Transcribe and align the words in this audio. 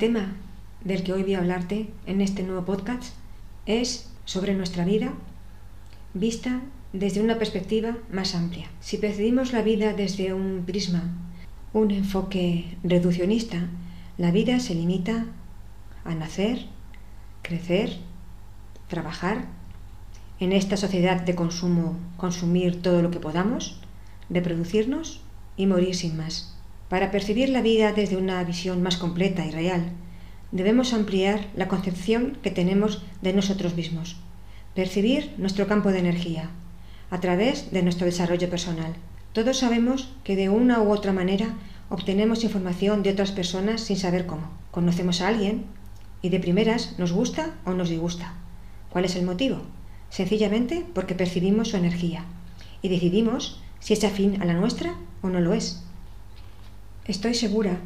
tema 0.00 0.34
del 0.82 1.04
que 1.04 1.12
hoy 1.12 1.22
voy 1.22 1.34
a 1.34 1.40
hablarte 1.40 1.90
en 2.06 2.22
este 2.22 2.42
nuevo 2.42 2.64
podcast 2.64 3.12
es 3.66 4.10
sobre 4.24 4.54
nuestra 4.54 4.86
vida 4.86 5.12
vista 6.14 6.62
desde 6.94 7.20
una 7.20 7.38
perspectiva 7.38 7.98
más 8.10 8.34
amplia. 8.34 8.66
Si 8.80 8.96
percibimos 8.96 9.52
la 9.52 9.60
vida 9.60 9.92
desde 9.92 10.32
un 10.32 10.64
prisma, 10.64 11.02
un 11.74 11.90
enfoque 11.90 12.78
reduccionista, 12.82 13.68
la 14.16 14.30
vida 14.30 14.58
se 14.58 14.74
limita 14.74 15.26
a 16.04 16.14
nacer, 16.14 16.64
crecer, 17.42 17.98
trabajar, 18.88 19.44
en 20.40 20.52
esta 20.52 20.78
sociedad 20.78 21.20
de 21.20 21.34
consumo 21.34 21.98
consumir 22.16 22.80
todo 22.80 23.02
lo 23.02 23.10
que 23.10 23.20
podamos, 23.20 23.78
reproducirnos 24.30 25.20
y 25.58 25.66
morir 25.66 25.94
sin 25.94 26.16
más. 26.16 26.49
Para 26.90 27.12
percibir 27.12 27.50
la 27.50 27.62
vida 27.62 27.92
desde 27.92 28.16
una 28.16 28.42
visión 28.42 28.82
más 28.82 28.96
completa 28.96 29.46
y 29.46 29.52
real, 29.52 29.92
debemos 30.50 30.92
ampliar 30.92 31.46
la 31.54 31.68
concepción 31.68 32.36
que 32.42 32.50
tenemos 32.50 33.04
de 33.22 33.32
nosotros 33.32 33.76
mismos, 33.76 34.16
percibir 34.74 35.32
nuestro 35.38 35.68
campo 35.68 35.92
de 35.92 36.00
energía, 36.00 36.50
a 37.08 37.20
través 37.20 37.70
de 37.70 37.84
nuestro 37.84 38.06
desarrollo 38.06 38.50
personal. 38.50 38.92
Todos 39.32 39.58
sabemos 39.58 40.12
que 40.24 40.34
de 40.34 40.48
una 40.48 40.82
u 40.82 40.90
otra 40.90 41.12
manera 41.12 41.54
obtenemos 41.90 42.42
información 42.42 43.04
de 43.04 43.10
otras 43.10 43.30
personas 43.30 43.82
sin 43.82 43.96
saber 43.96 44.26
cómo. 44.26 44.50
Conocemos 44.72 45.20
a 45.20 45.28
alguien 45.28 45.66
y 46.22 46.30
de 46.30 46.40
primeras 46.40 46.98
nos 46.98 47.12
gusta 47.12 47.54
o 47.64 47.70
nos 47.70 47.88
disgusta. 47.88 48.34
¿Cuál 48.90 49.04
es 49.04 49.14
el 49.14 49.24
motivo? 49.24 49.58
Sencillamente 50.08 50.84
porque 50.92 51.14
percibimos 51.14 51.68
su 51.68 51.76
energía 51.76 52.24
y 52.82 52.88
decidimos 52.88 53.60
si 53.78 53.92
es 53.92 54.02
afín 54.02 54.42
a 54.42 54.44
la 54.44 54.54
nuestra 54.54 54.96
o 55.22 55.28
no 55.28 55.38
lo 55.38 55.54
es. 55.54 55.84
Estoy 57.10 57.34
segura 57.34 57.80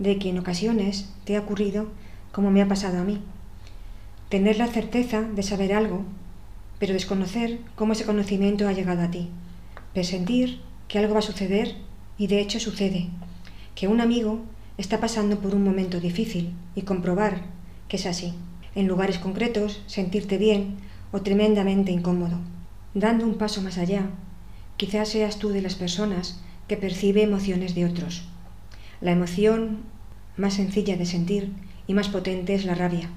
de 0.00 0.18
que 0.18 0.30
en 0.30 0.38
ocasiones 0.38 1.08
te 1.22 1.36
ha 1.36 1.40
ocurrido 1.40 1.92
como 2.32 2.50
me 2.50 2.60
ha 2.60 2.66
pasado 2.66 2.98
a 2.98 3.04
mí. 3.04 3.20
Tener 4.30 4.58
la 4.58 4.66
certeza 4.66 5.22
de 5.22 5.44
saber 5.44 5.72
algo, 5.72 6.02
pero 6.80 6.92
desconocer 6.92 7.60
cómo 7.76 7.92
ese 7.92 8.04
conocimiento 8.04 8.66
ha 8.66 8.72
llegado 8.72 9.02
a 9.02 9.12
ti. 9.12 9.28
Presentir 9.92 10.58
que 10.88 10.98
algo 10.98 11.14
va 11.14 11.20
a 11.20 11.22
suceder 11.22 11.76
y 12.18 12.26
de 12.26 12.40
hecho 12.40 12.58
sucede. 12.58 13.10
Que 13.76 13.86
un 13.86 14.00
amigo 14.00 14.40
está 14.76 14.98
pasando 14.98 15.38
por 15.38 15.54
un 15.54 15.62
momento 15.62 16.00
difícil 16.00 16.52
y 16.74 16.82
comprobar 16.82 17.42
que 17.86 17.96
es 17.96 18.06
así. 18.06 18.34
En 18.74 18.88
lugares 18.88 19.20
concretos, 19.20 19.82
sentirte 19.86 20.36
bien 20.36 20.78
o 21.12 21.22
tremendamente 21.22 21.92
incómodo. 21.92 22.40
Dando 22.92 23.24
un 23.24 23.34
paso 23.34 23.62
más 23.62 23.78
allá, 23.78 24.10
quizás 24.76 25.10
seas 25.10 25.38
tú 25.38 25.50
de 25.50 25.62
las 25.62 25.76
personas 25.76 26.40
que 26.66 26.76
percibe 26.76 27.22
emociones 27.22 27.76
de 27.76 27.84
otros. 27.84 28.33
La 29.04 29.12
emoción 29.12 29.80
más 30.38 30.54
sencilla 30.54 30.96
de 30.96 31.04
sentir 31.04 31.52
y 31.86 31.92
más 31.92 32.08
potente 32.08 32.54
es 32.54 32.64
la 32.64 32.74
rabia, 32.74 33.10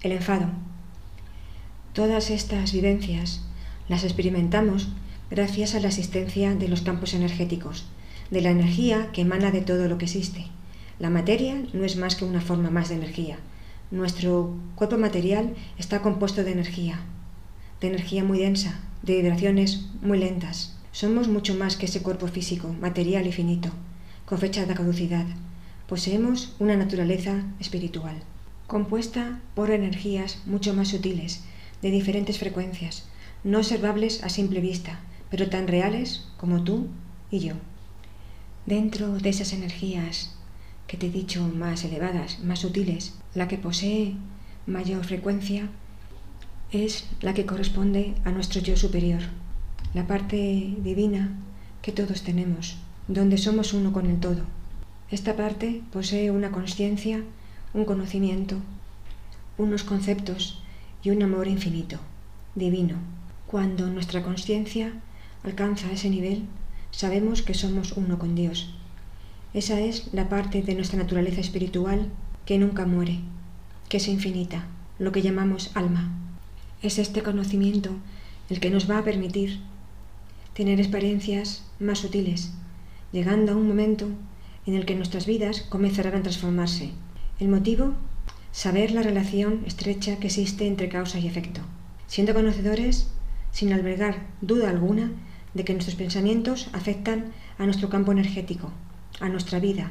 el 0.00 0.12
enfado. 0.12 0.46
Todas 1.92 2.30
estas 2.30 2.72
vivencias 2.72 3.42
las 3.90 4.04
experimentamos 4.04 4.88
gracias 5.30 5.74
a 5.74 5.80
la 5.80 5.88
existencia 5.88 6.54
de 6.54 6.68
los 6.68 6.80
campos 6.80 7.12
energéticos, 7.12 7.84
de 8.30 8.40
la 8.40 8.48
energía 8.48 9.10
que 9.12 9.20
emana 9.20 9.50
de 9.50 9.60
todo 9.60 9.86
lo 9.86 9.98
que 9.98 10.06
existe. 10.06 10.46
La 10.98 11.10
materia 11.10 11.62
no 11.74 11.84
es 11.84 11.96
más 11.96 12.16
que 12.16 12.24
una 12.24 12.40
forma 12.40 12.70
más 12.70 12.88
de 12.88 12.94
energía. 12.94 13.36
Nuestro 13.90 14.54
cuerpo 14.76 14.96
material 14.96 15.54
está 15.76 16.00
compuesto 16.00 16.42
de 16.42 16.52
energía, 16.52 17.00
de 17.82 17.88
energía 17.88 18.24
muy 18.24 18.38
densa, 18.38 18.80
de 19.02 19.16
vibraciones 19.20 19.90
muy 20.00 20.20
lentas. 20.20 20.78
Somos 20.92 21.28
mucho 21.28 21.54
más 21.54 21.76
que 21.76 21.84
ese 21.84 22.00
cuerpo 22.00 22.28
físico, 22.28 22.74
material 22.80 23.26
y 23.26 23.32
finito, 23.32 23.68
con 24.28 24.38
fecha 24.38 24.66
de 24.66 24.74
caducidad 24.74 25.24
poseemos 25.86 26.54
una 26.58 26.76
naturaleza 26.76 27.44
espiritual, 27.60 28.14
compuesta 28.66 29.40
por 29.54 29.70
energías 29.70 30.42
mucho 30.44 30.74
más 30.74 30.88
sutiles, 30.88 31.44
de 31.80 31.90
diferentes 31.90 32.38
frecuencias, 32.38 33.08
no 33.42 33.56
observables 33.56 34.22
a 34.22 34.28
simple 34.28 34.60
vista, 34.60 35.00
pero 35.30 35.48
tan 35.48 35.66
reales 35.66 36.28
como 36.36 36.62
tú 36.62 36.88
y 37.30 37.38
yo. 37.38 37.54
Dentro 38.66 39.16
de 39.16 39.30
esas 39.30 39.54
energías 39.54 40.36
que 40.86 40.98
te 40.98 41.06
he 41.06 41.10
dicho 41.10 41.48
más 41.48 41.84
elevadas, 41.84 42.40
más 42.40 42.58
sutiles, 42.58 43.14
la 43.34 43.48
que 43.48 43.56
posee 43.56 44.14
mayor 44.66 45.06
frecuencia 45.06 45.70
es 46.70 47.06
la 47.22 47.32
que 47.32 47.46
corresponde 47.46 48.14
a 48.26 48.30
nuestro 48.30 48.60
yo 48.60 48.76
superior, 48.76 49.22
la 49.94 50.06
parte 50.06 50.74
divina 50.82 51.34
que 51.80 51.92
todos 51.92 52.20
tenemos, 52.24 52.76
donde 53.08 53.38
somos 53.38 53.72
uno 53.72 53.92
con 53.92 54.06
el 54.06 54.20
todo 54.20 54.42
esta 55.10 55.36
parte 55.36 55.80
posee 55.90 56.30
una 56.30 56.50
conciencia, 56.50 57.24
un 57.72 57.86
conocimiento, 57.86 58.56
unos 59.56 59.82
conceptos 59.82 60.62
y 61.02 61.08
un 61.08 61.22
amor 61.22 61.48
infinito, 61.48 61.98
divino. 62.54 62.96
Cuando 63.46 63.86
nuestra 63.86 64.22
conciencia 64.22 64.92
alcanza 65.44 65.90
ese 65.90 66.10
nivel, 66.10 66.42
sabemos 66.90 67.40
que 67.40 67.54
somos 67.54 67.92
uno 67.92 68.18
con 68.18 68.34
Dios. 68.34 68.74
Esa 69.54 69.80
es 69.80 70.12
la 70.12 70.28
parte 70.28 70.60
de 70.60 70.74
nuestra 70.74 70.98
naturaleza 70.98 71.40
espiritual 71.40 72.10
que 72.44 72.58
nunca 72.58 72.84
muere, 72.84 73.20
que 73.88 73.96
es 73.96 74.08
infinita, 74.08 74.66
lo 74.98 75.10
que 75.10 75.22
llamamos 75.22 75.70
alma. 75.72 76.12
Es 76.82 76.98
este 76.98 77.22
conocimiento 77.22 77.92
el 78.50 78.60
que 78.60 78.68
nos 78.68 78.90
va 78.90 78.98
a 78.98 79.04
permitir 79.04 79.58
tener 80.52 80.80
experiencias 80.80 81.64
más 81.80 82.00
sutiles, 82.00 82.52
llegando 83.12 83.52
a 83.52 83.56
un 83.56 83.68
momento 83.68 84.06
en 84.66 84.74
el 84.74 84.84
que 84.84 84.94
nuestras 84.94 85.26
vidas 85.26 85.62
comenzarán 85.62 86.14
a 86.14 86.22
transformarse. 86.22 86.90
El 87.40 87.48
motivo, 87.48 87.94
saber 88.52 88.90
la 88.90 89.02
relación 89.02 89.62
estrecha 89.66 90.18
que 90.18 90.26
existe 90.26 90.66
entre 90.66 90.88
causa 90.88 91.18
y 91.18 91.26
efecto, 91.26 91.60
siendo 92.06 92.34
conocedores, 92.34 93.10
sin 93.50 93.72
albergar 93.72 94.26
duda 94.40 94.68
alguna, 94.70 95.10
de 95.54 95.64
que 95.64 95.72
nuestros 95.72 95.96
pensamientos 95.96 96.68
afectan 96.72 97.32
a 97.56 97.64
nuestro 97.64 97.88
campo 97.88 98.12
energético, 98.12 98.70
a 99.20 99.28
nuestra 99.28 99.58
vida, 99.58 99.90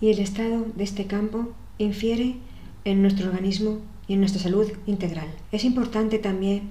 y 0.00 0.10
el 0.10 0.18
estado 0.18 0.66
de 0.76 0.84
este 0.84 1.06
campo 1.06 1.54
infiere 1.78 2.36
en 2.84 3.02
nuestro 3.02 3.28
organismo 3.28 3.78
y 4.06 4.14
en 4.14 4.20
nuestra 4.20 4.42
salud 4.42 4.70
integral. 4.86 5.28
Es 5.52 5.64
importante 5.64 6.18
también 6.18 6.70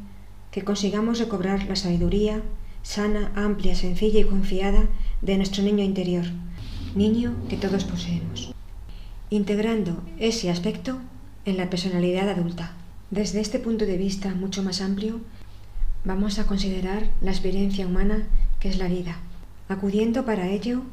que 0.52 0.64
consigamos 0.64 1.20
recobrar 1.20 1.66
la 1.68 1.76
sabiduría 1.76 2.42
sana, 2.84 3.32
amplia, 3.36 3.76
sencilla 3.76 4.20
y 4.20 4.24
confiada 4.24 4.86
de 5.22 5.38
nuestro 5.38 5.64
niño 5.64 5.84
interior, 5.84 6.26
niño 6.96 7.36
que 7.50 7.58
todos 7.58 7.84
poseemos, 7.84 8.54
integrando 9.30 10.04
ese 10.20 10.50
aspecto 10.50 11.00
en 11.46 11.58
la 11.58 11.70
personalidad 11.70 12.30
adulta. 12.30 12.74
Desde 13.10 13.40
este 13.40 13.60
punto 13.60 13.86
de 13.86 13.98
vista 13.98 14.34
mucho 14.36 14.64
más 14.64 14.82
amplio, 14.82 15.22
vamos 16.04 16.40
a 16.40 16.48
considerar 16.48 17.10
la 17.22 17.32
experiencia 17.32 17.88
humana 17.88 18.28
que 18.60 18.70
es 18.70 18.78
la 18.78 18.88
vida, 18.88 19.18
acudiendo 19.70 20.26
para 20.26 20.50
ello 20.50 20.84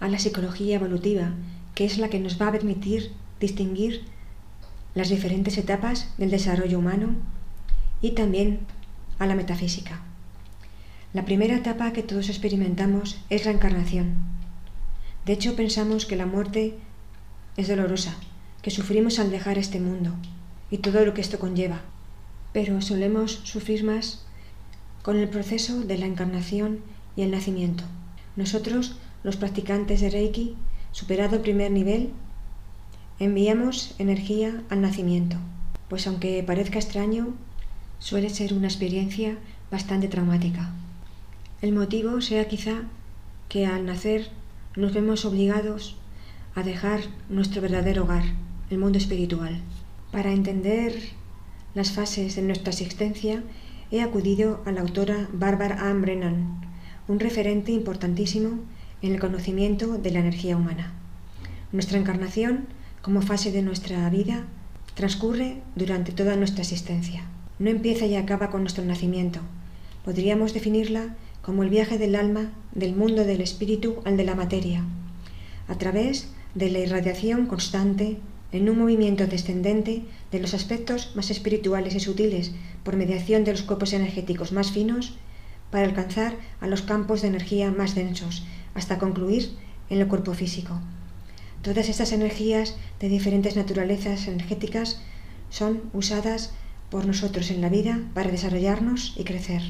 a 0.00 0.08
la 0.08 0.18
psicología 0.18 0.76
evolutiva, 0.76 1.32
que 1.74 1.84
es 1.84 1.98
la 1.98 2.08
que 2.08 2.20
nos 2.20 2.40
va 2.40 2.48
a 2.48 2.52
permitir 2.52 3.12
distinguir 3.40 4.04
las 4.94 5.08
diferentes 5.08 5.58
etapas 5.58 6.12
del 6.18 6.30
desarrollo 6.30 6.78
humano 6.78 7.14
y 8.00 8.12
también 8.12 8.60
a 9.18 9.26
la 9.26 9.34
metafísica. 9.34 10.02
La 11.14 11.24
primera 11.24 11.56
etapa 11.56 11.94
que 11.94 12.02
todos 12.02 12.28
experimentamos 12.28 13.18
es 13.30 13.46
la 13.46 13.52
encarnación, 13.52 14.34
de 15.24 15.32
hecho, 15.32 15.56
pensamos 15.56 16.04
que 16.04 16.16
la 16.16 16.26
muerte 16.26 16.74
es 17.56 17.68
dolorosa, 17.68 18.14
que 18.60 18.70
sufrimos 18.70 19.18
al 19.18 19.30
dejar 19.30 19.56
este 19.56 19.80
mundo 19.80 20.12
y 20.70 20.78
todo 20.78 21.04
lo 21.06 21.14
que 21.14 21.22
esto 21.22 21.38
conlleva, 21.38 21.80
pero 22.52 22.82
solemos 22.82 23.40
sufrir 23.44 23.84
más 23.84 24.26
con 25.02 25.16
el 25.16 25.28
proceso 25.28 25.80
de 25.80 25.96
la 25.96 26.06
encarnación 26.06 26.80
y 27.16 27.22
el 27.22 27.30
nacimiento. 27.30 27.84
Nosotros, 28.36 28.96
los 29.22 29.36
practicantes 29.36 30.02
de 30.02 30.10
Reiki, 30.10 30.56
superado 30.92 31.36
el 31.36 31.42
primer 31.42 31.70
nivel, 31.70 32.10
enviamos 33.18 33.94
energía 33.98 34.62
al 34.68 34.82
nacimiento, 34.82 35.36
pues 35.88 36.06
aunque 36.06 36.42
parezca 36.42 36.78
extraño, 36.78 37.34
suele 37.98 38.28
ser 38.28 38.52
una 38.52 38.66
experiencia 38.66 39.38
bastante 39.70 40.08
traumática. 40.08 40.70
El 41.62 41.72
motivo 41.72 42.20
sea 42.20 42.48
quizá 42.48 42.82
que 43.48 43.66
al 43.66 43.86
nacer 43.86 44.30
nos 44.76 44.92
vemos 44.92 45.24
obligados 45.24 45.96
a 46.54 46.62
dejar 46.62 47.00
nuestro 47.28 47.62
verdadero 47.62 48.04
hogar, 48.04 48.24
el 48.70 48.78
mundo 48.78 48.98
espiritual. 48.98 49.60
Para 50.12 50.32
entender 50.32 50.94
las 51.74 51.92
fases 51.92 52.36
de 52.36 52.42
nuestra 52.42 52.70
existencia, 52.70 53.42
he 53.90 54.00
acudido 54.02 54.62
a 54.66 54.72
la 54.72 54.80
autora 54.80 55.28
Barbara 55.32 55.88
Ann 55.88 56.02
Brennan, 56.02 56.60
un 57.08 57.20
referente 57.20 57.72
importantísimo 57.72 58.60
en 59.02 59.12
el 59.12 59.20
conocimiento 59.20 59.98
de 59.98 60.10
la 60.10 60.20
energía 60.20 60.56
humana. 60.56 60.92
Nuestra 61.72 61.98
encarnación, 61.98 62.66
como 63.02 63.22
fase 63.22 63.52
de 63.52 63.62
nuestra 63.62 64.08
vida, 64.10 64.44
transcurre 64.94 65.60
durante 65.74 66.12
toda 66.12 66.36
nuestra 66.36 66.62
existencia. 66.62 67.24
No 67.58 67.70
empieza 67.70 68.06
y 68.06 68.16
acaba 68.16 68.50
con 68.50 68.62
nuestro 68.62 68.84
nacimiento. 68.84 69.40
Podríamos 70.04 70.54
definirla 70.54 71.16
como 71.44 71.62
el 71.62 71.70
viaje 71.70 71.98
del 71.98 72.16
alma 72.16 72.52
del 72.72 72.96
mundo 72.96 73.24
del 73.24 73.40
espíritu 73.40 74.00
al 74.04 74.16
de 74.16 74.24
la 74.24 74.34
materia, 74.34 74.82
a 75.68 75.76
través 75.76 76.28
de 76.54 76.70
la 76.70 76.78
irradiación 76.78 77.46
constante, 77.46 78.18
en 78.52 78.70
un 78.70 78.78
movimiento 78.78 79.26
descendente 79.26 80.04
de 80.30 80.38
los 80.38 80.54
aspectos 80.54 81.12
más 81.16 81.30
espirituales 81.30 81.94
y 81.96 82.00
sutiles 82.00 82.52
por 82.84 82.96
mediación 82.96 83.42
de 83.42 83.50
los 83.50 83.62
cuerpos 83.62 83.92
energéticos 83.92 84.52
más 84.52 84.70
finos 84.70 85.16
para 85.70 85.86
alcanzar 85.86 86.36
a 86.60 86.68
los 86.68 86.82
campos 86.82 87.22
de 87.22 87.28
energía 87.28 87.72
más 87.72 87.96
densos 87.96 88.46
hasta 88.74 88.98
concluir 88.98 89.56
en 89.90 90.00
el 90.00 90.06
cuerpo 90.06 90.34
físico. 90.34 90.78
Todas 91.62 91.88
estas 91.88 92.12
energías 92.12 92.76
de 93.00 93.08
diferentes 93.08 93.56
naturalezas 93.56 94.28
energéticas 94.28 95.00
son 95.50 95.82
usadas 95.92 96.52
por 96.90 97.06
nosotros 97.06 97.50
en 97.50 97.60
la 97.60 97.68
vida 97.68 98.00
para 98.14 98.30
desarrollarnos 98.30 99.14
y 99.16 99.24
crecer. 99.24 99.62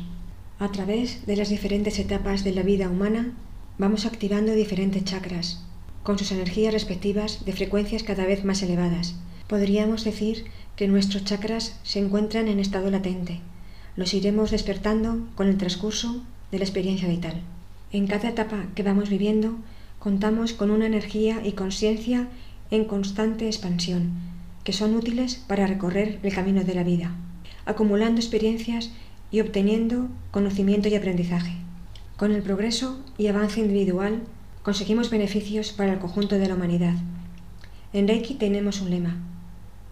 A 0.60 0.70
través 0.70 1.26
de 1.26 1.36
las 1.36 1.48
diferentes 1.48 1.98
etapas 1.98 2.44
de 2.44 2.52
la 2.52 2.62
vida 2.62 2.88
humana 2.88 3.32
vamos 3.76 4.06
activando 4.06 4.52
diferentes 4.52 5.02
chakras, 5.04 5.60
con 6.04 6.16
sus 6.16 6.30
energías 6.30 6.72
respectivas 6.72 7.44
de 7.44 7.52
frecuencias 7.52 8.04
cada 8.04 8.24
vez 8.24 8.44
más 8.44 8.62
elevadas. 8.62 9.16
Podríamos 9.48 10.04
decir 10.04 10.44
que 10.76 10.86
nuestros 10.86 11.24
chakras 11.24 11.80
se 11.82 11.98
encuentran 11.98 12.46
en 12.46 12.60
estado 12.60 12.88
latente. 12.90 13.40
Los 13.96 14.14
iremos 14.14 14.52
despertando 14.52 15.26
con 15.34 15.48
el 15.48 15.58
transcurso 15.58 16.22
de 16.52 16.58
la 16.58 16.64
experiencia 16.64 17.08
vital. 17.08 17.42
En 17.90 18.06
cada 18.06 18.28
etapa 18.28 18.66
que 18.76 18.84
vamos 18.84 19.10
viviendo, 19.10 19.56
contamos 19.98 20.52
con 20.52 20.70
una 20.70 20.86
energía 20.86 21.44
y 21.44 21.52
conciencia 21.52 22.28
en 22.70 22.84
constante 22.84 23.46
expansión, 23.46 24.12
que 24.62 24.72
son 24.72 24.94
útiles 24.94 25.34
para 25.34 25.66
recorrer 25.66 26.20
el 26.22 26.32
camino 26.32 26.62
de 26.62 26.74
la 26.74 26.84
vida, 26.84 27.12
acumulando 27.66 28.20
experiencias 28.20 28.92
y 29.34 29.40
obteniendo 29.40 30.06
conocimiento 30.30 30.88
y 30.88 30.94
aprendizaje. 30.94 31.54
Con 32.16 32.30
el 32.30 32.40
progreso 32.40 33.00
y 33.18 33.26
avance 33.26 33.58
individual 33.58 34.22
conseguimos 34.62 35.10
beneficios 35.10 35.72
para 35.72 35.92
el 35.92 35.98
conjunto 35.98 36.38
de 36.38 36.46
la 36.46 36.54
humanidad. 36.54 36.94
En 37.92 38.06
Reiki 38.06 38.34
tenemos 38.34 38.80
un 38.80 38.90
lema. 38.90 39.16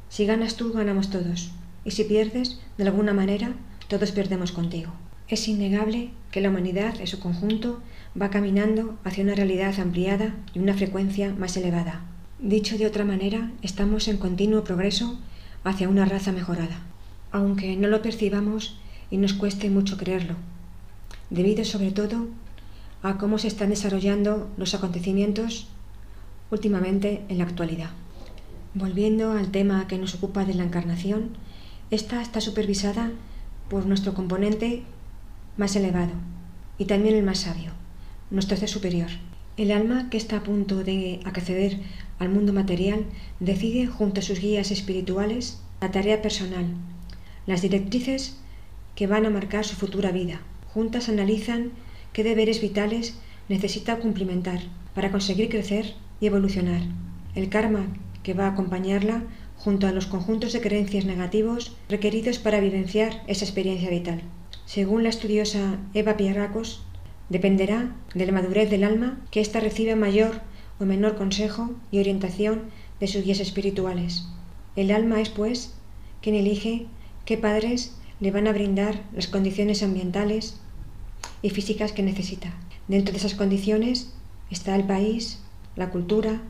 Si 0.09 0.27
ganas 0.27 0.55
tú, 0.55 0.73
ganamos 0.73 1.11
todos. 1.11 1.51
Y 1.85 1.91
si 1.91 2.05
pierdes, 2.05 2.61
de 2.79 2.85
alguna 2.85 3.15
manera, 3.15 3.55
todos 3.89 4.13
perdemos 4.13 4.53
contigo. 4.53 4.93
Es 5.27 5.49
innegable 5.49 6.11
que 6.31 6.41
la 6.41 6.51
humanidad 6.51 7.01
en 7.01 7.09
su 7.09 7.19
conjunto 7.19 7.81
va 8.21 8.31
caminando 8.31 8.97
hacia 9.03 9.25
una 9.25 9.35
realidad 9.35 9.75
ampliada 9.81 10.37
y 10.55 10.61
una 10.61 10.75
frecuencia 10.75 11.35
más 11.37 11.57
elevada. 11.57 12.05
Dicho 12.39 12.79
de 12.79 12.87
otra 12.87 13.05
manera, 13.05 13.51
estamos 13.61 14.07
en 14.07 14.19
continuo 14.19 14.63
progreso 14.63 15.19
hacia 15.65 15.89
una 15.89 16.05
raza 16.05 16.31
mejorada, 16.31 16.79
aunque 17.33 17.77
no 17.77 17.89
lo 17.89 18.03
percibamos 18.03 18.79
y 19.13 19.19
nos 19.19 19.35
cueste 19.35 19.69
mucho 19.69 19.99
creerlo, 19.99 20.37
debido 21.29 21.67
sobre 21.67 21.91
todo 21.93 22.29
a 23.03 23.19
cómo 23.19 23.37
se 23.37 23.47
están 23.47 23.69
desarrollando 23.69 24.49
los 24.57 24.75
acontecimientos 24.75 25.69
últimamente 26.51 27.23
en 27.29 27.39
la 27.39 27.45
actualidad. 27.45 27.91
Volviendo 28.73 29.33
al 29.33 29.51
tema 29.51 29.87
que 29.87 29.99
nos 29.99 30.15
ocupa 30.15 30.47
de 30.47 30.55
la 30.55 30.65
encarnación, 30.65 31.29
esta 31.91 32.23
está 32.23 32.41
supervisada 32.41 33.11
por 33.69 33.85
nuestro 33.85 34.15
componente 34.15 34.83
más 35.59 35.77
elevado 35.77 36.13
y 36.79 36.87
también 36.87 37.15
el 37.15 37.23
más 37.23 37.41
sabio, 37.41 37.73
nuestro 38.31 38.57
ser 38.57 38.71
superior. 38.71 39.11
El 39.59 39.73
alma 39.73 40.09
que 40.09 40.17
está 40.17 40.39
a 40.39 40.43
punto 40.43 40.85
de 40.85 41.21
acceder 41.27 41.81
al 42.19 42.31
mundo 42.31 42.55
material 42.55 43.05
decide 43.41 43.87
junto 43.87 44.21
a 44.21 44.23
sus 44.23 44.41
guías 44.41 44.71
espirituales 44.71 45.61
la 45.83 45.91
tarea 45.91 46.23
personal, 46.23 46.65
las 47.45 47.61
directrices 47.61 48.39
que 48.95 49.07
van 49.07 49.27
a 49.27 49.31
marcar 49.31 49.65
su 49.65 49.77
futura 49.77 50.11
vida. 50.13 50.41
Juntas 50.73 51.09
analizan 51.09 51.73
qué 52.13 52.25
deberes 52.25 52.61
vitales 52.61 53.19
necesita 53.49 53.99
cumplimentar 53.99 54.61
para 54.95 55.11
conseguir 55.11 55.49
crecer 55.49 55.95
y 56.21 56.27
evolucionar. 56.27 56.83
El 57.35 57.49
karma 57.49 57.87
que 58.23 58.35
va 58.35 58.47
a 58.47 58.51
acompañarla 58.51 59.25
junto 59.57 59.87
a 59.87 59.93
los 59.93 60.07
conjuntos 60.07 60.53
de 60.53 60.61
creencias 60.61 61.05
negativos 61.05 61.77
requeridos 61.89 62.39
para 62.39 62.61
vivenciar 62.61 63.23
esa 63.27 63.45
experiencia 63.45 63.91
vital. 63.91 64.23
Según 64.67 65.03
la 65.03 65.09
estudiosa 65.09 65.79
Eva 65.95 66.17
Pierracos, 66.17 66.83
dependerá 67.29 67.95
de 68.15 68.27
la 68.27 68.33
madurez 68.33 68.71
del 68.71 68.85
alma 68.85 69.21
que 69.31 69.41
ésta 69.41 69.61
reciba 69.61 69.97
mayor 69.97 70.41
o 70.79 70.85
menor 70.85 71.17
consejo 71.17 71.71
y 71.91 72.01
orientación 72.01 72.63
de 73.01 73.07
sus 73.07 73.25
guías 73.25 73.41
espirituales. 73.41 74.27
El 74.77 74.91
alma 74.91 75.21
es, 75.21 75.29
pues, 75.29 75.75
quien 76.21 76.35
elige 76.35 76.87
qué 77.25 77.39
padres 77.39 77.97
le 78.23 78.31
van 78.31 78.47
a 78.47 78.53
brindar 78.53 79.03
las 79.13 79.27
condiciones 79.27 79.83
ambientales 79.83 80.61
y 81.43 81.51
físicas 81.51 81.91
que 81.91 82.05
necesita. 82.05 82.55
Dentro 82.87 83.11
de 83.11 83.19
esas 83.19 83.35
condiciones 83.35 84.13
está 84.49 84.77
el 84.77 84.85
país, 84.85 85.41
la 85.75 85.91
cultura, 85.91 86.41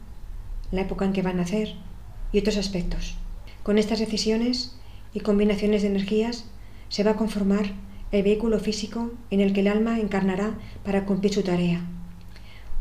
la 0.70 0.82
época 0.82 1.06
en 1.06 1.14
que 1.14 1.22
va 1.22 1.30
a 1.30 1.32
nacer 1.32 1.76
y 2.30 2.40
otros 2.40 2.58
aspectos. 2.58 3.16
Con 3.62 3.78
estas 3.78 4.00
decisiones 4.00 4.76
y 5.14 5.20
combinaciones 5.20 5.80
de 5.80 5.88
energías 5.88 6.44
se 6.90 7.04
va 7.04 7.12
a 7.12 7.16
conformar 7.16 7.72
el 8.10 8.22
vehículo 8.22 8.58
físico 8.58 9.10
en 9.30 9.40
el 9.40 9.54
que 9.54 9.60
el 9.60 9.68
alma 9.68 9.98
encarnará 9.98 10.58
para 10.84 11.06
cumplir 11.06 11.32
su 11.32 11.42
tarea. 11.42 11.80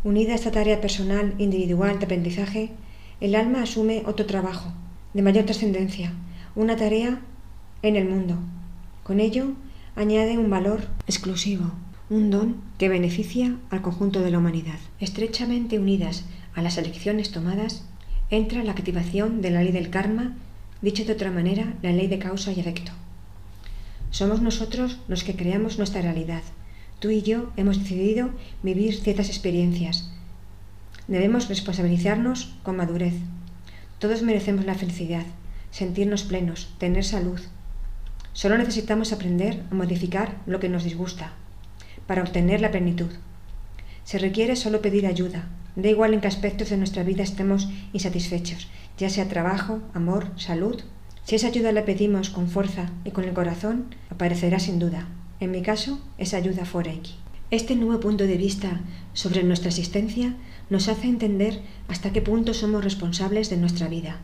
Unida 0.03 0.33
a 0.33 0.35
esta 0.35 0.51
tarea 0.51 0.81
personal 0.81 1.33
individual 1.37 1.97
de 1.97 2.05
aprendizaje, 2.07 2.71
el 3.21 3.35
alma 3.35 3.63
asume 3.63 4.03
otro 4.05 4.25
trabajo, 4.25 4.73
de 5.13 5.21
mayor 5.21 5.45
trascendencia, 5.45 6.11
una 6.55 6.75
tarea 6.75 7.21
en 7.83 7.95
el 7.95 8.09
mundo. 8.09 8.35
Con 9.03 9.19
ello, 9.19 9.53
añade 9.95 10.37
un 10.37 10.49
valor 10.49 10.87
exclusivo, 11.07 11.71
un 12.09 12.29
don 12.29 12.55
que 12.77 12.89
beneficia 12.89 13.55
al 13.69 13.81
conjunto 13.81 14.21
de 14.21 14.31
la 14.31 14.37
humanidad. 14.37 14.79
Estrechamente 14.99 15.79
unidas 15.79 16.25
a 16.53 16.61
las 16.61 16.77
elecciones 16.77 17.31
tomadas, 17.31 17.83
entra 18.29 18.63
la 18.63 18.71
activación 18.71 19.41
de 19.41 19.49
la 19.49 19.63
ley 19.63 19.71
del 19.71 19.89
karma, 19.89 20.35
dicho 20.81 21.03
de 21.05 21.13
otra 21.13 21.31
manera, 21.31 21.73
la 21.81 21.91
ley 21.91 22.07
de 22.07 22.19
causa 22.19 22.51
y 22.51 22.59
efecto. 22.59 22.91
Somos 24.11 24.41
nosotros 24.41 24.99
los 25.07 25.23
que 25.23 25.35
creamos 25.35 25.77
nuestra 25.77 26.01
realidad. 26.01 26.43
Tú 26.99 27.09
y 27.09 27.21
yo 27.21 27.51
hemos 27.57 27.79
decidido 27.79 28.29
vivir 28.61 28.95
ciertas 28.95 29.29
experiencias. 29.29 30.11
Debemos 31.07 31.49
responsabilizarnos 31.49 32.53
con 32.63 32.75
madurez. 32.75 33.15
Todos 33.99 34.21
merecemos 34.21 34.65
la 34.65 34.75
felicidad, 34.75 35.25
sentirnos 35.71 36.23
plenos, 36.23 36.73
tener 36.77 37.03
salud. 37.03 37.39
Solo 38.33 38.57
necesitamos 38.57 39.11
aprender 39.11 39.63
a 39.71 39.75
modificar 39.75 40.37
lo 40.45 40.59
que 40.59 40.69
nos 40.69 40.83
disgusta, 40.83 41.33
para 42.07 42.21
obtener 42.21 42.61
la 42.61 42.71
plenitud. 42.71 43.11
Se 44.03 44.17
requiere 44.17 44.55
solo 44.55 44.81
pedir 44.81 45.05
ayuda, 45.05 45.47
da 45.75 45.89
igual 45.89 46.13
en 46.13 46.21
qué 46.21 46.27
aspectos 46.27 46.69
de 46.69 46.77
nuestra 46.77 47.03
vida 47.03 47.23
estemos 47.23 47.69
insatisfechos, 47.93 48.69
ya 48.97 49.09
sea 49.09 49.27
trabajo, 49.27 49.81
amor, 49.93 50.27
salud. 50.37 50.81
Si 51.23 51.35
esa 51.35 51.47
ayuda 51.47 51.71
la 51.71 51.85
pedimos 51.85 52.29
con 52.29 52.47
fuerza 52.47 52.89
y 53.05 53.11
con 53.11 53.25
el 53.25 53.33
corazón, 53.33 53.95
aparecerá 54.09 54.59
sin 54.59 54.79
duda. 54.79 55.07
En 55.39 55.51
mi 55.51 55.61
caso, 55.61 55.99
esa 56.17 56.37
ayuda 56.37 56.65
fue 56.65 56.83
Reiki. 56.83 57.15
Este 57.51 57.75
nuevo 57.75 57.99
punto 57.99 58.25
de 58.25 58.37
vista 58.37 58.79
sobre 59.13 59.43
nuestra 59.43 59.69
existencia 59.69 60.35
nos 60.69 60.87
hace 60.87 61.07
entender 61.07 61.59
hasta 61.89 62.13
qué 62.13 62.21
punto 62.21 62.53
somos 62.53 62.83
responsables 62.83 63.49
de 63.49 63.57
nuestra 63.57 63.89
vida. 63.89 64.19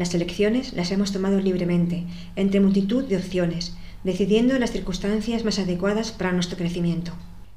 Las 0.00 0.14
elecciones 0.14 0.72
las 0.72 0.90
hemos 0.92 1.12
tomado 1.12 1.40
libremente, 1.40 2.06
entre 2.34 2.60
multitud 2.60 3.04
de 3.04 3.18
opciones, 3.18 3.76
decidiendo 4.02 4.58
las 4.58 4.72
circunstancias 4.72 5.44
más 5.44 5.58
adecuadas 5.58 6.10
para 6.10 6.32
nuestro 6.32 6.56
crecimiento. 6.56 7.12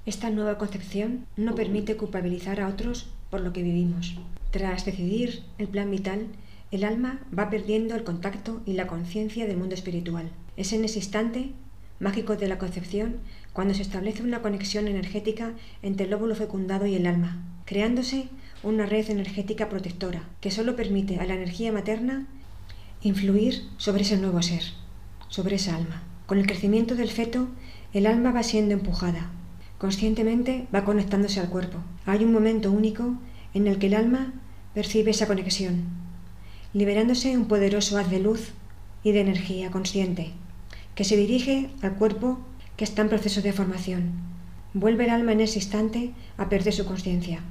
Esta 0.05 0.29
nueva 0.29 0.57
concepción 0.57 1.25
no 1.37 1.55
permite 1.55 1.95
culpabilizar 1.95 2.59
a 2.59 2.67
otros 2.67 3.07
por 3.29 3.39
lo 3.39 3.53
que 3.53 3.63
vivimos. 3.63 4.17
Tras 4.51 4.83
decidir 4.83 5.43
el 5.57 5.69
plan 5.69 5.89
vital, 5.89 6.27
el 6.71 6.83
alma 6.83 7.21
va 7.33 7.49
perdiendo 7.49 7.95
el 7.95 8.03
contacto 8.03 8.61
y 8.65 8.73
la 8.73 8.87
conciencia 8.87 9.47
del 9.47 9.55
mundo 9.55 9.75
espiritual. 9.75 10.29
Es 10.57 10.73
en 10.73 10.83
ese 10.83 10.99
instante 10.99 11.51
mágico 12.01 12.35
de 12.35 12.49
la 12.49 12.57
concepción 12.57 13.19
cuando 13.53 13.73
se 13.73 13.83
establece 13.83 14.21
una 14.21 14.41
conexión 14.41 14.89
energética 14.89 15.53
entre 15.81 16.03
el 16.07 16.11
lóbulo 16.11 16.35
fecundado 16.35 16.87
y 16.87 16.95
el 16.95 17.07
alma, 17.07 17.41
creándose 17.63 18.27
una 18.63 18.85
red 18.85 19.09
energética 19.09 19.67
protectora 19.67 20.23
que 20.39 20.49
solo 20.49 20.77
permite 20.77 21.19
a 21.19 21.25
la 21.25 21.35
energía 21.35 21.73
materna 21.73 22.27
influir 23.01 23.63
sobre 23.77 24.03
ese 24.03 24.17
nuevo 24.17 24.41
ser, 24.41 24.63
sobre 25.27 25.57
esa 25.57 25.75
alma. 25.75 26.03
Con 26.25 26.37
el 26.37 26.47
crecimiento 26.47 26.95
del 26.95 27.09
feto, 27.09 27.49
el 27.91 28.07
alma 28.07 28.31
va 28.31 28.41
siendo 28.41 28.73
empujada. 28.73 29.31
Conscientemente 29.77 30.65
va 30.73 30.85
conectándose 30.85 31.41
al 31.41 31.49
cuerpo. 31.49 31.79
Hay 32.05 32.23
un 32.23 32.31
momento 32.31 32.71
único 32.71 33.15
en 33.53 33.67
el 33.67 33.79
que 33.79 33.87
el 33.87 33.95
alma 33.95 34.33
percibe 34.73 35.11
esa 35.11 35.27
conexión, 35.27 35.83
liberándose 36.73 37.37
un 37.37 37.45
poderoso 37.45 37.97
haz 37.97 38.09
de 38.09 38.19
luz 38.19 38.53
y 39.03 39.11
de 39.11 39.19
energía 39.19 39.71
consciente, 39.71 40.31
que 40.95 41.03
se 41.03 41.17
dirige 41.17 41.69
al 41.81 41.95
cuerpo 41.95 42.39
que 42.77 42.85
está 42.85 43.01
en 43.01 43.09
proceso 43.09 43.41
de 43.41 43.51
formación. 43.51 44.13
Vuelve 44.73 45.03
el 45.03 45.09
alma 45.09 45.33
en 45.33 45.41
ese 45.41 45.59
instante 45.59 46.13
a 46.37 46.47
perder 46.47 46.73
su 46.73 46.85
conciencia 46.85 47.41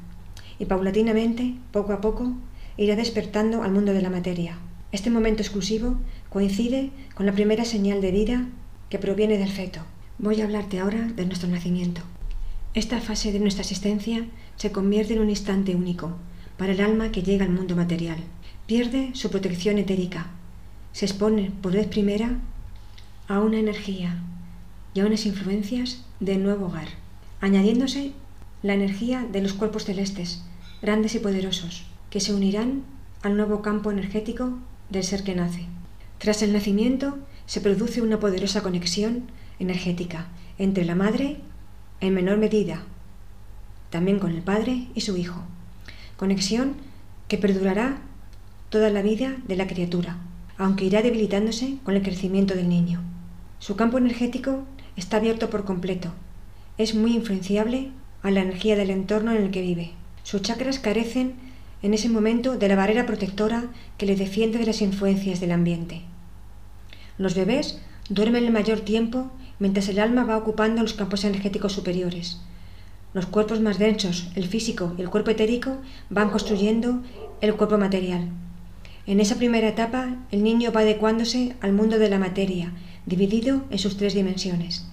y 0.62 0.64
paulatinamente, 0.64 1.56
poco 1.72 1.92
a 1.92 2.00
poco, 2.00 2.34
irá 2.76 2.94
despertando 2.94 3.64
al 3.64 3.72
mundo 3.72 3.92
de 3.92 4.00
la 4.00 4.10
materia. 4.10 4.58
Este 4.92 5.10
momento 5.10 5.42
exclusivo 5.42 5.96
coincide 6.28 6.90
con 7.16 7.26
la 7.26 7.32
primera 7.32 7.64
señal 7.64 8.00
de 8.00 8.12
vida 8.12 8.46
que 8.88 9.00
proviene 9.00 9.38
del 9.38 9.48
feto. 9.48 9.80
Voy 10.20 10.40
a 10.40 10.44
hablarte 10.44 10.78
ahora 10.78 11.08
de 11.16 11.26
nuestro 11.26 11.48
nacimiento. 11.48 12.02
Esta 12.74 13.00
fase 13.00 13.32
de 13.32 13.40
nuestra 13.40 13.62
existencia 13.62 14.24
se 14.54 14.70
convierte 14.70 15.14
en 15.14 15.18
un 15.18 15.30
instante 15.30 15.74
único 15.74 16.12
para 16.56 16.70
el 16.70 16.80
alma 16.80 17.10
que 17.10 17.24
llega 17.24 17.44
al 17.44 17.50
mundo 17.50 17.74
material. 17.74 18.18
pierde 18.66 19.10
su 19.14 19.30
protección 19.30 19.78
etérica, 19.78 20.28
se 20.92 21.06
expone 21.06 21.50
por 21.60 21.72
vez 21.72 21.88
primera 21.88 22.38
a 23.26 23.40
una 23.40 23.58
energía 23.58 24.22
y 24.94 25.00
a 25.00 25.06
unas 25.06 25.26
influencias 25.26 26.04
del 26.20 26.44
nuevo 26.44 26.66
hogar, 26.66 26.86
añadiéndose 27.40 28.12
la 28.62 28.74
energía 28.74 29.26
de 29.32 29.42
los 29.42 29.54
cuerpos 29.54 29.86
celestes, 29.86 30.44
grandes 30.82 31.14
y 31.14 31.20
poderosos, 31.20 31.84
que 32.10 32.20
se 32.20 32.34
unirán 32.34 32.82
al 33.22 33.36
nuevo 33.36 33.62
campo 33.62 33.92
energético 33.92 34.58
del 34.90 35.04
ser 35.04 35.22
que 35.22 35.36
nace. 35.36 35.66
Tras 36.18 36.42
el 36.42 36.52
nacimiento 36.52 37.18
se 37.46 37.60
produce 37.60 38.02
una 38.02 38.18
poderosa 38.18 38.62
conexión 38.62 39.30
energética 39.60 40.26
entre 40.58 40.84
la 40.84 40.96
madre, 40.96 41.38
en 42.00 42.14
menor 42.14 42.38
medida, 42.38 42.82
también 43.90 44.18
con 44.18 44.32
el 44.32 44.42
padre 44.42 44.88
y 44.94 45.02
su 45.02 45.16
hijo. 45.16 45.42
Conexión 46.16 46.74
que 47.28 47.38
perdurará 47.38 47.98
toda 48.68 48.90
la 48.90 49.02
vida 49.02 49.36
de 49.46 49.56
la 49.56 49.68
criatura, 49.68 50.18
aunque 50.58 50.84
irá 50.84 51.00
debilitándose 51.02 51.78
con 51.84 51.94
el 51.94 52.02
crecimiento 52.02 52.54
del 52.54 52.68
niño. 52.68 53.00
Su 53.60 53.76
campo 53.76 53.98
energético 53.98 54.64
está 54.96 55.18
abierto 55.18 55.48
por 55.48 55.64
completo. 55.64 56.10
Es 56.76 56.94
muy 56.94 57.14
influenciable 57.14 57.90
a 58.22 58.30
la 58.30 58.40
energía 58.40 58.74
del 58.74 58.90
entorno 58.90 59.30
en 59.30 59.42
el 59.42 59.50
que 59.50 59.62
vive. 59.62 59.92
Sus 60.22 60.42
chakras 60.42 60.78
carecen 60.78 61.34
en 61.82 61.94
ese 61.94 62.08
momento 62.08 62.56
de 62.56 62.68
la 62.68 62.76
barrera 62.76 63.06
protectora 63.06 63.64
que 63.98 64.06
le 64.06 64.16
defiende 64.16 64.58
de 64.58 64.66
las 64.66 64.80
influencias 64.80 65.40
del 65.40 65.52
ambiente. 65.52 66.02
Los 67.18 67.34
bebés 67.34 67.80
duermen 68.08 68.44
el 68.44 68.52
mayor 68.52 68.80
tiempo 68.80 69.30
mientras 69.58 69.88
el 69.88 69.98
alma 69.98 70.24
va 70.24 70.36
ocupando 70.36 70.82
los 70.82 70.94
campos 70.94 71.24
energéticos 71.24 71.72
superiores. 71.72 72.40
Los 73.14 73.26
cuerpos 73.26 73.60
más 73.60 73.78
densos, 73.78 74.30
el 74.34 74.46
físico 74.48 74.94
y 74.96 75.02
el 75.02 75.10
cuerpo 75.10 75.30
etérico, 75.30 75.76
van 76.08 76.30
construyendo 76.30 77.02
el 77.40 77.54
cuerpo 77.54 77.76
material. 77.76 78.28
En 79.06 79.20
esa 79.20 79.36
primera 79.36 79.68
etapa, 79.68 80.16
el 80.30 80.42
niño 80.42 80.72
va 80.72 80.80
adecuándose 80.80 81.56
al 81.60 81.72
mundo 81.72 81.98
de 81.98 82.08
la 82.08 82.18
materia, 82.18 82.72
dividido 83.04 83.62
en 83.70 83.78
sus 83.78 83.96
tres 83.96 84.14
dimensiones. 84.14 84.86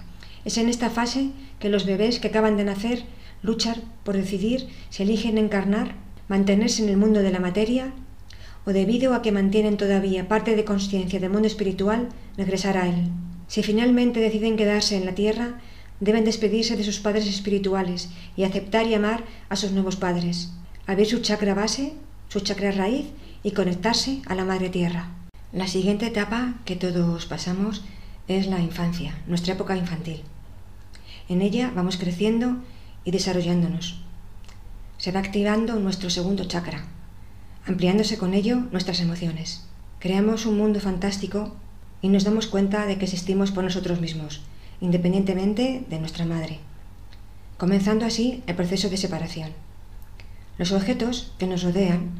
Es 0.44 0.58
en 0.58 0.68
esta 0.68 0.90
fase 0.90 1.30
que 1.58 1.68
los 1.68 1.86
bebés 1.86 2.18
que 2.18 2.28
acaban 2.28 2.56
de 2.56 2.64
nacer 2.64 3.04
luchan 3.42 3.82
por 4.04 4.16
decidir 4.16 4.68
si 4.90 5.02
eligen 5.02 5.38
encarnar, 5.38 5.94
mantenerse 6.28 6.82
en 6.82 6.88
el 6.88 6.96
mundo 6.96 7.22
de 7.22 7.30
la 7.30 7.40
materia 7.40 7.92
o 8.66 8.70
debido 8.72 9.14
a 9.14 9.22
que 9.22 9.32
mantienen 9.32 9.76
todavía 9.76 10.28
parte 10.28 10.54
de 10.54 10.64
conciencia 10.64 11.20
del 11.20 11.30
mundo 11.30 11.46
espiritual, 11.46 12.08
regresar 12.36 12.76
a 12.76 12.88
él. 12.88 13.08
Si 13.48 13.62
finalmente 13.62 14.20
deciden 14.20 14.56
quedarse 14.56 14.96
en 14.96 15.06
la 15.06 15.14
tierra, 15.14 15.60
deben 15.98 16.24
despedirse 16.24 16.76
de 16.76 16.84
sus 16.84 17.00
padres 17.00 17.26
espirituales 17.26 18.10
y 18.36 18.44
aceptar 18.44 18.86
y 18.86 18.94
amar 18.94 19.24
a 19.48 19.56
sus 19.56 19.72
nuevos 19.72 19.96
padres, 19.96 20.52
abrir 20.86 21.06
su 21.06 21.20
chakra 21.20 21.54
base, 21.54 21.94
su 22.28 22.40
chakra 22.40 22.70
raíz 22.70 23.06
y 23.42 23.52
conectarse 23.52 24.22
a 24.26 24.34
la 24.34 24.44
madre 24.44 24.68
tierra. 24.68 25.10
La 25.52 25.66
siguiente 25.66 26.06
etapa 26.06 26.54
que 26.64 26.76
todos 26.76 27.26
pasamos 27.26 27.82
es 28.28 28.46
la 28.46 28.60
infancia, 28.60 29.18
nuestra 29.26 29.54
época 29.54 29.76
infantil. 29.76 30.22
En 31.28 31.42
ella 31.42 31.72
vamos 31.74 31.96
creciendo 31.96 32.56
y 33.04 33.10
desarrollándonos. 33.10 34.02
Se 34.98 35.12
va 35.12 35.20
activando 35.20 35.76
nuestro 35.76 36.10
segundo 36.10 36.44
chakra, 36.44 36.84
ampliándose 37.66 38.18
con 38.18 38.34
ello 38.34 38.56
nuestras 38.72 39.00
emociones. 39.00 39.66
Creamos 39.98 40.46
un 40.46 40.56
mundo 40.56 40.80
fantástico 40.80 41.54
y 42.02 42.08
nos 42.08 42.24
damos 42.24 42.46
cuenta 42.46 42.86
de 42.86 42.98
que 42.98 43.04
existimos 43.04 43.50
por 43.50 43.64
nosotros 43.64 44.00
mismos, 44.00 44.42
independientemente 44.80 45.84
de 45.88 45.98
nuestra 45.98 46.24
madre, 46.24 46.60
comenzando 47.58 48.06
así 48.06 48.42
el 48.46 48.56
proceso 48.56 48.88
de 48.88 48.96
separación. 48.96 49.50
Los 50.58 50.72
objetos 50.72 51.32
que 51.38 51.46
nos 51.46 51.62
rodean 51.62 52.10